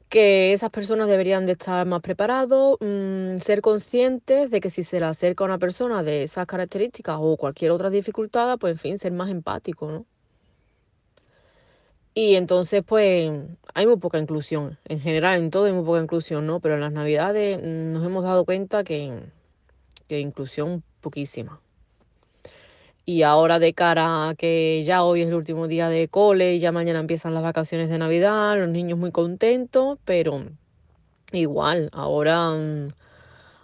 Que 0.08 0.52
esas 0.52 0.70
personas 0.70 1.08
deberían 1.08 1.46
de 1.46 1.52
estar 1.52 1.86
más 1.86 2.00
preparados, 2.00 2.78
mm, 2.80 3.38
ser 3.38 3.60
conscientes 3.60 4.50
de 4.50 4.60
que 4.60 4.70
si 4.70 4.82
se 4.82 4.98
le 4.98 5.06
acerca 5.06 5.44
a 5.44 5.46
una 5.46 5.58
persona 5.58 6.02
de 6.02 6.24
esas 6.24 6.46
características 6.46 7.18
o 7.20 7.36
cualquier 7.36 7.70
otra 7.70 7.90
dificultad, 7.90 8.58
pues 8.58 8.72
en 8.72 8.78
fin, 8.78 8.98
ser 8.98 9.12
más 9.12 9.30
empático, 9.30 9.90
¿no? 9.90 10.06
Y 12.14 12.35
entonces, 12.35 12.83
pues, 12.85 13.31
hay 13.75 13.87
muy 13.87 13.96
poca 13.96 14.18
inclusión. 14.18 14.79
En 14.87 15.01
general, 15.01 15.38
en 15.40 15.51
todo 15.51 15.66
hay 15.66 15.73
muy 15.73 15.85
poca 15.85 16.03
inclusión, 16.03 16.46
¿no? 16.46 16.61
Pero 16.61 16.75
en 16.75 16.81
las 16.81 16.92
navidades 16.92 17.61
mm, 17.62 17.92
nos 17.92 18.05
hemos 18.05 18.25
dado 18.25 18.44
cuenta 18.44 18.83
que, 18.85 19.12
que 20.09 20.20
inclusión 20.20 20.83
poquísima. 21.01 21.61
Y 23.07 23.23
ahora 23.23 23.59
de 23.59 23.75
cara 23.75 24.29
a 24.29 24.35
que 24.35 24.83
ya 24.85 25.03
hoy 25.03 25.23
es 25.23 25.29
el 25.29 25.35
último 25.35 25.66
día 25.68 25.88
de 25.88 26.09
cole 26.09 26.55
y 26.55 26.59
ya 26.59 26.73
mañana 26.73 27.01
empiezan 27.01 27.35
las 27.35 27.42
vacaciones 27.42 27.88
de 27.88 27.99
Navidad, 27.99 28.59
los 28.59 28.68
niños 28.68 28.99
muy 28.99 29.11
contentos, 29.11 29.99
pero 30.05 30.44
igual, 31.33 31.90
ahora 31.92 32.51
mm, 32.51 32.92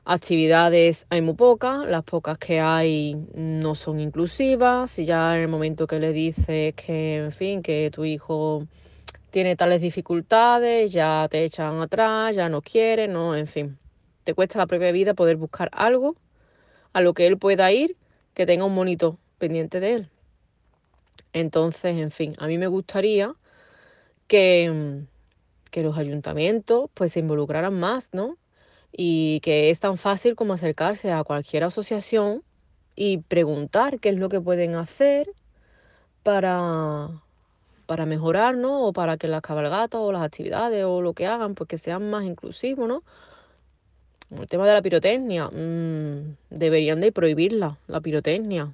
Actividades 0.09 1.05
hay 1.11 1.21
muy 1.21 1.35
pocas, 1.35 1.85
las 1.85 2.05
pocas 2.05 2.39
que 2.39 2.61
hay 2.61 3.27
no 3.35 3.75
son 3.75 3.99
inclusivas. 3.99 5.01
Y 5.01 5.05
ya 5.05 5.35
en 5.35 5.43
el 5.43 5.49
momento 5.49 5.89
que 5.89 5.99
le 5.99 6.13
dices 6.13 6.75
que, 6.77 7.17
en 7.17 7.33
fin, 7.33 7.61
que 7.61 7.91
tu 7.93 8.05
hijo 8.05 8.69
tiene 9.31 9.57
tales 9.57 9.81
dificultades, 9.81 10.93
ya 10.93 11.27
te 11.29 11.43
echan 11.43 11.81
atrás, 11.81 12.37
ya 12.37 12.49
no 12.49 12.63
quiere, 12.63 13.09
no, 13.09 13.35
en 13.35 13.49
fin. 13.49 13.79
Te 14.23 14.33
cuesta 14.33 14.61
la 14.61 14.69
propia 14.69 14.93
vida 14.93 15.15
poder 15.15 15.39
buscar 15.39 15.71
algo 15.73 16.15
a 16.93 17.01
lo 17.01 17.13
que 17.13 17.27
él 17.27 17.37
pueda 17.37 17.73
ir 17.73 17.97
que 18.33 18.47
tenga 18.47 18.65
un 18.65 18.77
monito 18.77 19.19
pendiente 19.39 19.81
de 19.81 19.93
él. 19.93 20.09
Entonces, 21.33 21.97
en 21.97 22.13
fin, 22.13 22.37
a 22.39 22.47
mí 22.47 22.59
me 22.59 22.69
gustaría 22.69 23.35
que, 24.29 25.03
que 25.73 25.83
los 25.83 25.99
ayuntamientos 25.99 26.91
pues 26.95 27.11
se 27.11 27.19
involucraran 27.19 27.75
más, 27.75 28.11
¿no? 28.13 28.37
Y 28.99 29.41
que 29.41 29.69
es 29.69 29.79
tan 29.79 29.99
fácil 29.99 30.35
como 30.37 30.55
acercarse 30.55 31.13
a 31.13 31.23
cualquier 31.23 31.65
asociación 31.65 32.43
y 32.95 33.19
preguntar 33.19 34.01
qué 34.01 34.09
es 34.09 34.17
lo 34.17 34.31
que 34.31 34.41
pueden 34.41 34.75
hacer 34.75 35.29
para, 36.23 37.11
para 37.85 38.07
mejorar. 38.07 38.57
O 38.65 38.93
para 38.95 39.19
que 39.19 39.29
las 39.29 39.43
cabalgatas 39.43 40.01
o 40.01 40.13
las 40.13 40.23
actividades 40.23 40.83
o 40.85 41.03
lo 41.03 41.13
que 41.13 41.27
hagan, 41.27 41.55
pues 41.55 41.69
que 41.69 41.77
sean 41.77 42.09
más 42.09 42.25
inclusivos, 42.25 42.89
¿no? 42.89 43.03
El 44.31 44.49
tema 44.49 44.67
de 44.67 44.73
la 44.73 44.83
pirotecnia, 44.83 45.49
mm, 45.49 46.37
deberían 46.51 47.01
de 47.01 47.13
prohibirla, 47.13 47.79
la 47.87 48.01
pirotecnia. 48.01 48.73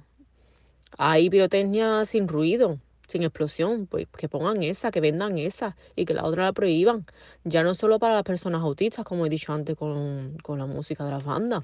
Hay 0.97 1.29
pirotecnia 1.29 2.05
sin 2.05 2.27
ruido, 2.29 2.79
sin 3.07 3.23
explosión, 3.23 3.87
pues 3.87 4.07
que 4.17 4.29
pongan 4.29 4.63
esa, 4.63 4.91
que 4.91 5.01
vendan 5.01 5.37
esa 5.37 5.75
y 5.95 6.05
que 6.05 6.13
la 6.13 6.23
otra 6.25 6.45
la 6.45 6.53
prohíban. 6.53 7.05
Ya 7.43 7.63
no 7.63 7.73
solo 7.73 7.99
para 7.99 8.15
las 8.15 8.23
personas 8.23 8.61
autistas, 8.61 9.05
como 9.05 9.25
he 9.25 9.29
dicho 9.29 9.53
antes 9.53 9.75
con, 9.75 10.37
con 10.41 10.59
la 10.59 10.65
música 10.65 11.03
de 11.05 11.11
las 11.11 11.23
bandas. 11.23 11.63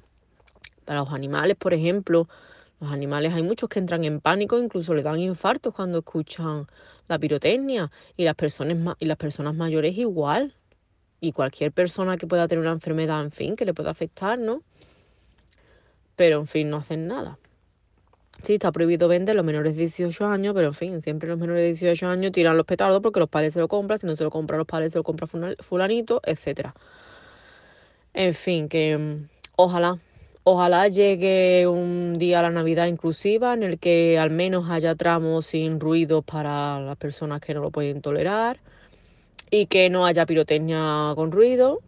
Para 0.86 1.00
los 1.00 1.12
animales, 1.12 1.56
por 1.58 1.74
ejemplo, 1.74 2.28
Los 2.80 2.92
animales 2.92 3.34
hay 3.34 3.44
muchos 3.44 3.68
que 3.68 3.80
entran 3.80 4.06
en 4.06 4.22
pánico, 4.22 4.58
incluso 4.58 4.94
le 4.94 5.04
dan 5.04 5.20
infartos 5.20 5.74
cuando 5.74 6.00
escuchan 6.00 6.68
la 7.10 7.20
pirotecnia 7.20 7.92
y 8.16 8.24
las 8.24 8.36
personas, 8.36 8.96
y 9.00 9.06
las 9.06 9.18
personas 9.18 9.54
mayores 9.54 9.98
igual. 9.98 10.56
Y 11.20 11.34
cualquier 11.34 11.74
persona 11.74 12.18
que 12.18 12.26
pueda 12.28 12.48
tener 12.48 12.62
una 12.62 12.72
enfermedad, 12.72 13.22
en 13.22 13.32
fin, 13.32 13.58
que 13.58 13.66
le 13.66 13.74
pueda 13.74 13.92
afectar, 13.92 14.40
¿no? 14.40 14.64
Pero 16.16 16.40
en 16.40 16.48
fin, 16.48 16.70
no 16.70 16.78
hacen 16.78 17.08
nada. 17.08 17.38
Sí, 18.44 18.54
está 18.54 18.72
prohibido 18.72 19.08
vender 19.08 19.36
los 19.36 19.46
menores 19.46 19.76
de 19.76 19.82
18 19.82 20.26
años, 20.26 20.54
pero 20.56 20.68
en 20.68 20.74
fin, 20.74 21.02
siempre 21.02 21.30
los 21.30 21.38
menores 21.38 21.62
de 21.62 21.68
18 21.68 22.08
años 22.08 22.32
tiran 22.32 22.58
los 22.58 22.66
petardos 22.66 23.02
porque 23.02 23.20
los 23.20 23.30
padres 23.30 23.54
se 23.54 23.60
lo 23.60 23.68
compran, 23.68 24.00
si 24.00 24.08
no 24.08 24.16
se 24.16 24.24
lo 24.24 24.32
compran 24.32 24.58
los 24.58 24.68
padres 24.68 24.94
se 24.94 24.98
lo 24.98 25.04
compra 25.04 25.28
fulanito, 25.60 26.22
etcétera. 26.26 26.74
En 28.14 28.34
fin, 28.34 28.70
que 28.70 28.98
mm, 28.98 29.28
ojalá 29.58 30.00
Ojalá 30.52 30.88
llegue 30.88 31.68
un 31.68 32.18
día 32.18 32.42
la 32.42 32.50
Navidad 32.50 32.88
inclusiva 32.88 33.54
en 33.54 33.62
el 33.62 33.78
que 33.78 34.18
al 34.18 34.32
menos 34.32 34.70
haya 34.72 34.96
tramos 34.96 35.46
sin 35.46 35.80
ruido 35.80 36.24
para 36.24 36.80
las 36.80 36.98
personas 36.98 37.40
que 37.40 37.54
no 37.54 37.62
lo 37.62 37.70
pueden 37.70 38.02
tolerar 38.02 38.60
y 39.52 39.68
que 39.68 39.92
no 39.92 40.08
haya 40.08 40.26
pirotecnia 40.26 41.12
con 41.16 41.32
ruido 41.32 41.82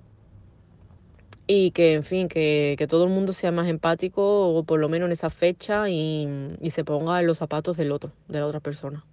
y 1.53 1.71
que, 1.71 1.95
en 1.95 2.05
fin, 2.05 2.29
que, 2.29 2.87
todo 2.89 3.03
el 3.03 3.09
mundo 3.09 3.33
sea 3.33 3.51
más 3.51 3.67
empático 3.67 4.55
o 4.55 4.63
por 4.63 4.79
lo 4.79 4.87
menos 4.87 5.07
en 5.07 5.11
esa 5.11 5.29
fecha 5.29 5.89
y, 5.89 6.25
y 6.61 6.69
se 6.69 6.85
ponga 6.85 7.19
en 7.19 7.27
los 7.27 7.39
zapatos 7.39 7.75
del 7.75 7.91
otro, 7.91 8.13
de 8.29 8.39
la 8.39 8.45
otra 8.45 8.61
persona. 8.61 9.03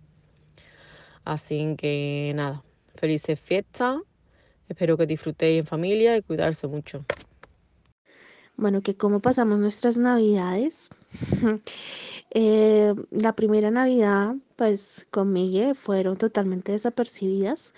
Así 1.25 1.75
que 1.77 2.31
nada, 2.37 2.63
felices 2.95 3.41
fiestas, 3.41 4.03
espero 4.69 4.97
que 4.97 5.07
disfrutéis 5.07 5.59
en 5.59 5.67
familia 5.67 6.17
y 6.17 6.23
cuidarse 6.23 6.69
mucho. 6.69 7.01
Bueno, 8.57 8.83
que 8.83 8.95
cómo 8.97 9.19
pasamos 9.19 9.59
nuestras 9.59 9.99
navidades. 9.99 10.91
Eh, 12.33 12.95
la 13.11 13.33
primera 13.33 13.71
Navidad, 13.71 14.35
pues 14.57 15.07
con 15.11 15.33
Miguel 15.33 15.75
fueron 15.75 16.19
totalmente 16.19 16.73
desapercibidas. 16.73 17.73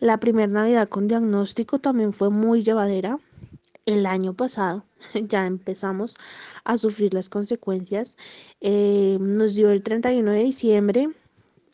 La 0.00 0.18
primera 0.18 0.52
Navidad 0.52 0.88
con 0.88 1.06
diagnóstico 1.06 1.78
también 1.78 2.12
fue 2.12 2.28
muy 2.28 2.62
llevadera. 2.62 3.20
El 3.86 4.06
año 4.06 4.34
pasado 4.34 4.86
ya 5.28 5.46
empezamos 5.46 6.16
a 6.64 6.78
sufrir 6.78 7.12
las 7.12 7.28
consecuencias. 7.28 8.16
Eh, 8.60 9.18
nos 9.20 9.54
dio 9.54 9.70
el 9.70 9.82
31 9.82 10.32
de 10.32 10.44
diciembre 10.44 11.08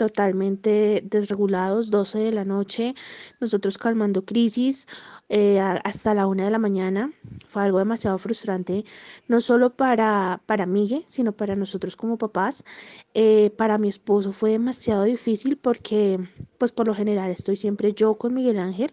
totalmente 0.00 1.02
desregulados, 1.04 1.90
12 1.90 2.18
de 2.20 2.32
la 2.32 2.46
noche, 2.46 2.94
nosotros 3.38 3.76
calmando 3.76 4.24
crisis 4.24 4.86
eh, 5.28 5.60
hasta 5.60 6.14
la 6.14 6.26
una 6.26 6.46
de 6.46 6.50
la 6.50 6.58
mañana. 6.58 7.12
Fue 7.46 7.62
algo 7.62 7.78
demasiado 7.78 8.16
frustrante, 8.18 8.86
no 9.28 9.42
solo 9.42 9.76
para, 9.76 10.40
para 10.46 10.64
Miguel, 10.64 11.04
sino 11.06 11.32
para 11.32 11.54
nosotros 11.54 11.96
como 11.96 12.16
papás. 12.16 12.64
Eh, 13.12 13.50
para 13.58 13.76
mi 13.76 13.88
esposo 13.88 14.32
fue 14.32 14.52
demasiado 14.52 15.04
difícil 15.04 15.58
porque, 15.58 16.18
pues 16.56 16.72
por 16.72 16.86
lo 16.86 16.94
general, 16.94 17.30
estoy 17.30 17.56
siempre 17.56 17.92
yo 17.92 18.14
con 18.14 18.32
Miguel 18.32 18.58
Ángel 18.58 18.90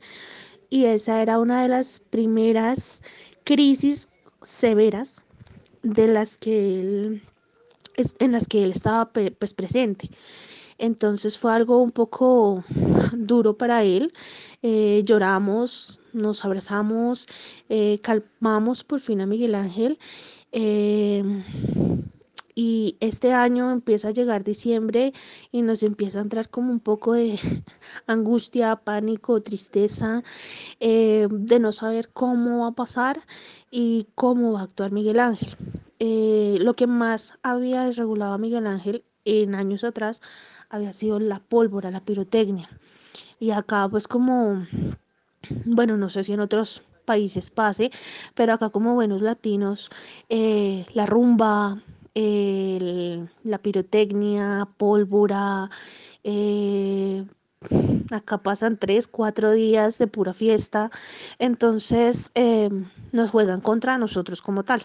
y 0.70 0.86
esa 0.86 1.22
era 1.22 1.40
una 1.40 1.62
de 1.62 1.70
las 1.70 2.00
primeras 2.00 3.02
crisis 3.44 4.10
severas 4.42 5.22
de 5.84 6.08
las 6.08 6.38
que 6.38 7.22
en 8.20 8.32
las 8.32 8.48
que 8.48 8.64
él 8.64 8.72
estaba 8.72 9.12
pues, 9.12 9.54
presente. 9.54 10.10
Entonces 10.78 11.38
fue 11.38 11.54
algo 11.54 11.80
un 11.80 11.92
poco 11.92 12.64
duro 13.14 13.58
para 13.58 13.84
él. 13.84 14.14
Eh, 14.62 15.02
lloramos, 15.06 16.00
nos 16.14 16.46
abrazamos, 16.46 17.28
eh, 17.70 18.00
calmamos 18.02 18.84
por 18.84 19.00
fin 19.00 19.22
a 19.22 19.26
Miguel 19.26 19.56
Ángel. 19.56 19.98
Em, 20.52 21.44
y 22.58 22.98
este 23.02 23.34
año 23.34 23.70
empieza 23.70 24.08
a 24.08 24.12
llegar 24.12 24.44
diciembre 24.44 25.14
y 25.52 25.62
nos 25.62 25.84
empieza 25.84 26.18
a 26.18 26.24
entrar 26.24 26.50
como 26.50 26.72
un 26.72 26.80
poco 26.80 27.14
de 27.14 27.38
angustia, 28.08 28.76
pánico, 28.78 29.40
tristeza, 29.44 30.24
eh, 30.80 31.28
de 31.30 31.60
no 31.60 31.72
saber 31.72 32.10
cómo 32.12 32.62
va 32.62 32.70
a 32.70 32.72
pasar 32.72 33.22
y 33.70 34.08
cómo 34.16 34.54
va 34.54 34.62
a 34.62 34.64
actuar 34.64 34.92
Miguel 34.92 35.20
Ángel. 35.20 35.56
lo 36.00 36.74
que 36.74 36.88
más 36.88 37.36
había 37.44 37.84
desregulado 37.84 38.34
a 38.34 38.40
Miguel 38.40 38.66
Ángel 38.66 39.04
en 39.24 39.54
años 39.54 39.84
atrás 39.84 40.24
había 40.70 40.94
sido 40.94 41.20
la 41.20 41.40
pólvora, 41.40 41.92
la 41.92 42.04
pirotecnia. 42.04 42.70
Y 43.40 43.52
acá 43.52 43.88
pues 43.88 44.08
como, 44.08 44.66
bueno, 45.66 45.96
no 45.96 46.10
sé 46.10 46.24
si 46.24 46.34
en 46.34 46.40
otros 46.40 46.82
países 47.06 47.52
pase, 47.52 47.92
pero 48.34 48.54
acá 48.54 48.72
como 48.72 48.96
buenos 48.96 49.22
latinos, 49.22 49.92
eh, 50.28 50.86
la 50.96 51.06
rumba, 51.06 51.82
la 53.44 53.58
pirotecnia, 53.60 54.68
pólvora, 54.78 55.70
eh, 56.24 57.26
acá 58.12 58.38
pasan 58.38 58.78
tres, 58.78 59.08
cuatro 59.08 59.52
días 59.52 59.98
de 59.98 60.08
pura 60.08 60.34
fiesta, 60.34 60.92
entonces 61.40 62.32
eh, 62.36 62.70
nos 63.12 63.30
juegan 63.32 63.62
contra 63.62 63.98
nosotros 63.98 64.42
como 64.42 64.64
tal. 64.64 64.84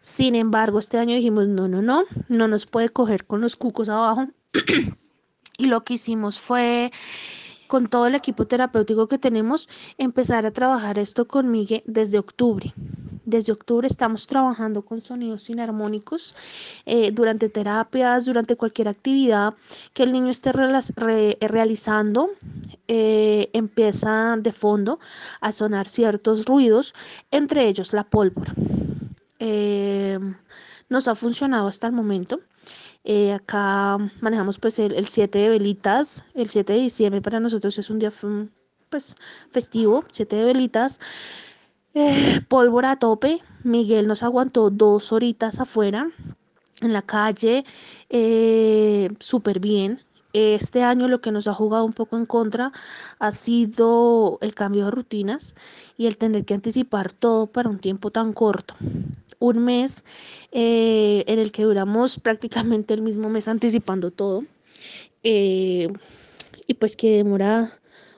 Sin 0.00 0.34
embargo, 0.34 0.78
este 0.78 0.98
año 0.98 1.14
dijimos, 1.16 1.48
no, 1.48 1.68
no, 1.68 1.82
no, 1.82 2.04
no 2.28 2.48
nos 2.48 2.66
puede 2.66 2.88
coger 2.90 3.26
con 3.26 3.40
los 3.40 3.56
cucos 3.56 3.88
abajo. 3.88 4.28
y 5.58 5.66
lo 5.66 5.84
que 5.84 5.94
hicimos 5.94 6.38
fue 6.38 6.92
con 7.66 7.88
todo 7.88 8.06
el 8.06 8.14
equipo 8.14 8.46
terapéutico 8.46 9.08
que 9.08 9.18
tenemos, 9.18 9.68
empezar 9.98 10.46
a 10.46 10.50
trabajar 10.50 10.98
esto 10.98 11.26
con 11.26 11.50
Miguel 11.50 11.82
desde 11.86 12.18
octubre. 12.18 12.72
Desde 13.26 13.52
octubre 13.52 13.88
estamos 13.88 14.28
trabajando 14.28 14.82
con 14.82 15.00
sonidos 15.00 15.50
inarmónicos 15.50 16.36
eh, 16.86 17.10
durante 17.10 17.48
terapias, 17.48 18.24
durante 18.24 18.54
cualquier 18.54 18.86
actividad 18.86 19.54
que 19.94 20.04
el 20.04 20.12
niño 20.12 20.30
esté 20.30 20.52
realizando. 20.52 22.30
Eh, 22.86 23.50
empieza 23.52 24.36
de 24.38 24.52
fondo 24.52 25.00
a 25.40 25.50
sonar 25.50 25.88
ciertos 25.88 26.44
ruidos, 26.44 26.94
entre 27.32 27.66
ellos 27.66 27.92
la 27.92 28.04
pólvora. 28.04 28.54
Eh, 29.40 30.20
nos 30.88 31.08
ha 31.08 31.16
funcionado 31.16 31.66
hasta 31.66 31.88
el 31.88 31.94
momento. 31.94 32.40
Eh, 33.08 33.32
acá 33.32 33.98
manejamos 34.20 34.58
pues 34.58 34.80
el, 34.80 35.06
7 35.06 35.38
de 35.38 35.48
velitas. 35.48 36.24
El 36.34 36.50
7 36.50 36.72
de 36.72 36.80
diciembre 36.80 37.22
para 37.22 37.38
nosotros 37.38 37.78
es 37.78 37.88
un 37.88 38.00
día 38.00 38.12
pues 38.90 39.14
festivo, 39.50 40.04
7 40.10 40.34
de 40.34 40.44
velitas. 40.44 40.98
Eh, 41.94 42.40
pólvora 42.48 42.90
a 42.90 42.98
tope. 42.98 43.40
Miguel 43.62 44.08
nos 44.08 44.24
aguantó 44.24 44.70
dos 44.70 45.12
horitas 45.12 45.60
afuera 45.60 46.10
en 46.82 46.92
la 46.92 47.02
calle, 47.02 47.64
súper 49.20 49.60
bien. 49.60 50.00
Este 50.38 50.82
año 50.82 51.08
lo 51.08 51.22
que 51.22 51.32
nos 51.32 51.48
ha 51.48 51.54
jugado 51.54 51.86
un 51.86 51.94
poco 51.94 52.18
en 52.18 52.26
contra 52.26 52.70
ha 53.18 53.32
sido 53.32 54.36
el 54.42 54.52
cambio 54.52 54.84
de 54.84 54.90
rutinas 54.90 55.54
y 55.96 56.04
el 56.04 56.18
tener 56.18 56.44
que 56.44 56.52
anticipar 56.52 57.10
todo 57.10 57.46
para 57.46 57.70
un 57.70 57.78
tiempo 57.78 58.10
tan 58.10 58.34
corto. 58.34 58.74
Un 59.38 59.64
mes 59.64 60.04
eh, 60.52 61.24
en 61.26 61.38
el 61.38 61.52
que 61.52 61.62
duramos 61.62 62.18
prácticamente 62.22 62.92
el 62.92 63.00
mismo 63.00 63.30
mes 63.30 63.48
anticipando 63.48 64.10
todo 64.10 64.44
eh, 65.22 65.88
y 66.66 66.74
pues 66.74 66.96
que 66.96 67.16
demora 67.16 67.72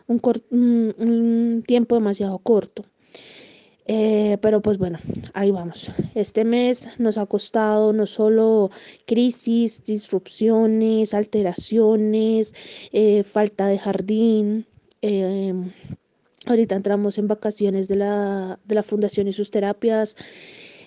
un 0.09 1.62
tiempo 1.69 1.95
demasiado 1.95 2.39
corto. 2.39 2.85
Eh, 3.91 4.36
pero 4.43 4.61
pues 4.61 4.76
bueno, 4.76 4.99
ahí 5.32 5.51
vamos. 5.51 5.91
Este 6.14 6.45
mes 6.45 6.89
nos 6.99 7.16
ha 7.16 7.24
costado 7.24 7.95
no 7.95 8.07
solo 8.07 8.70
crisis, 9.07 9.82
disrupciones, 9.82 11.14
alteraciones, 11.14 12.53
eh, 12.93 13.22
falta 13.22 13.66
de 13.66 13.78
jardín. 13.78 14.66
Em, 15.01 15.72
ahorita 16.47 16.76
entramos 16.76 17.16
en 17.16 17.28
vacaciones 17.28 17.89
de 17.89 17.97
la, 17.97 18.59
de 18.66 18.74
la 18.74 18.82
Fundación 18.82 19.26
y 19.26 19.32
sus 19.32 19.51
terapias, 19.51 20.16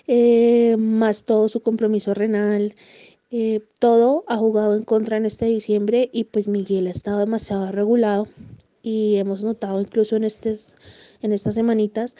eh, 0.06 0.76
más 0.78 1.24
todo 1.24 1.48
su 1.48 1.60
compromiso 1.60 2.14
renal. 2.14 2.74
todo 3.78 4.24
ha 4.28 4.36
jugado 4.36 4.76
en 4.76 4.84
contra 4.84 5.16
en 5.16 5.26
este 5.26 5.46
diciembre 5.46 6.10
y 6.12 6.24
pues 6.24 6.48
Miguel 6.48 6.86
ha 6.86 6.90
estado 6.90 7.18
demasiado 7.20 7.72
regulado 7.72 8.28
y 8.82 9.16
hemos 9.16 9.42
notado 9.42 9.80
incluso 9.80 10.16
en 10.16 10.24
en 10.24 11.32
estas 11.32 11.54
semanitas 11.54 12.16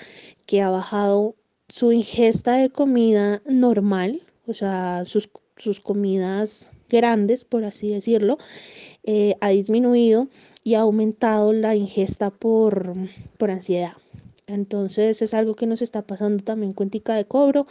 que 0.47 0.63
ha 0.63 0.71
bajado 0.71 1.35
su 1.69 1.93
ingesta 1.93 2.57
de 2.57 2.71
comida 2.71 3.43
normal, 3.47 4.23
o 4.47 4.55
sea, 4.55 5.05
sus, 5.05 5.31
comidas 5.81 6.71
grandes, 6.89 7.45
por 7.45 7.65
así 7.65 7.91
decirlo, 7.91 8.39
eh, 9.05 9.37
ha 9.41 9.49
disminuido 9.49 10.29
y 10.65 10.75
ha 10.75 10.81
aumentado 10.81 11.53
la 11.53 11.75
ingesta 11.75 12.31
por, 12.31 12.95
por 13.39 13.51
ansiedad. 13.51 13.95
Entonces 14.47 15.23
es 15.23 15.35
algo 15.35 15.55
que 15.55 15.67
nos 15.67 15.83
está 15.83 16.03
pasando 16.03 16.45
también 16.45 16.73
cuentica 16.73 17.15
de 17.15 17.25
cobro. 17.25 17.67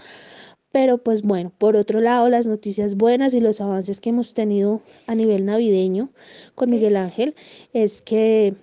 Pero 0.72 0.98
pues 1.00 1.22
bueno, 1.22 1.52
por 1.58 1.76
otro 1.76 2.00
lado, 2.00 2.30
las 2.30 2.48
noticias 2.48 2.96
buenas 2.96 3.34
y 3.34 3.42
los 3.42 3.60
avances 3.62 4.00
que 4.00 4.10
hemos 4.10 4.34
tenido 4.34 4.82
a 5.08 5.16
nivel 5.16 5.46
navideño 5.46 6.10
con 6.56 6.70
Miguel 6.70 6.96
Ángel 6.98 7.36
es 7.74 8.02
que 8.02 8.56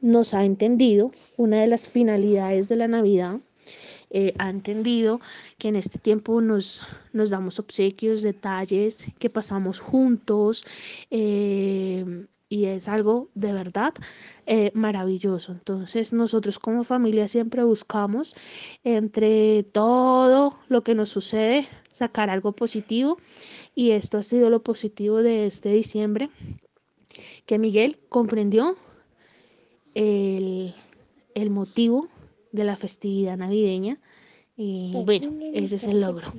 nos 0.00 0.34
ha 0.34 0.44
entendido 0.44 1.10
una 1.38 1.60
de 1.60 1.66
las 1.66 1.88
finalidades 1.88 2.68
de 2.68 2.76
la 2.76 2.88
Navidad. 2.88 3.40
eh, 4.10 4.34
ha 4.38 4.50
entendido 4.50 5.20
que 5.58 5.68
en 5.68 5.76
este 5.76 5.98
tiempo 5.98 6.40
nos, 6.40 6.84
nos 7.12 7.30
damos 7.30 7.58
obsequios, 7.58 8.22
detalles, 8.22 9.06
que 9.18 9.30
pasamos 9.30 9.80
juntos. 9.80 10.64
eh, 11.10 12.26
y 12.48 12.66
es 12.66 12.88
algo 12.88 13.28
de 13.34 13.52
verdad 13.52 13.94
eh, 14.46 14.70
maravilloso. 14.74 15.52
Entonces 15.52 16.12
nosotros 16.12 16.58
como 16.58 16.84
familia 16.84 17.28
siempre 17.28 17.64
buscamos 17.64 18.34
entre 18.84 19.64
todo 19.64 20.58
lo 20.68 20.82
que 20.82 20.94
nos 20.94 21.08
sucede 21.08 21.66
sacar 21.88 22.30
algo 22.30 22.52
positivo 22.52 23.18
y 23.74 23.90
esto 23.90 24.18
ha 24.18 24.22
sido 24.22 24.50
lo 24.50 24.62
positivo 24.62 25.22
de 25.22 25.46
este 25.46 25.70
diciembre 25.70 26.30
que 27.46 27.58
Miguel 27.58 27.98
comprendió 28.08 28.76
el, 29.94 30.74
el 31.34 31.50
motivo 31.50 32.08
de 32.52 32.64
la 32.64 32.76
festividad 32.76 33.36
navideña 33.36 33.98
y 34.56 34.92
bueno, 35.04 35.30
ese 35.52 35.76
es 35.76 35.84
el 35.84 36.00
logro. 36.00 36.32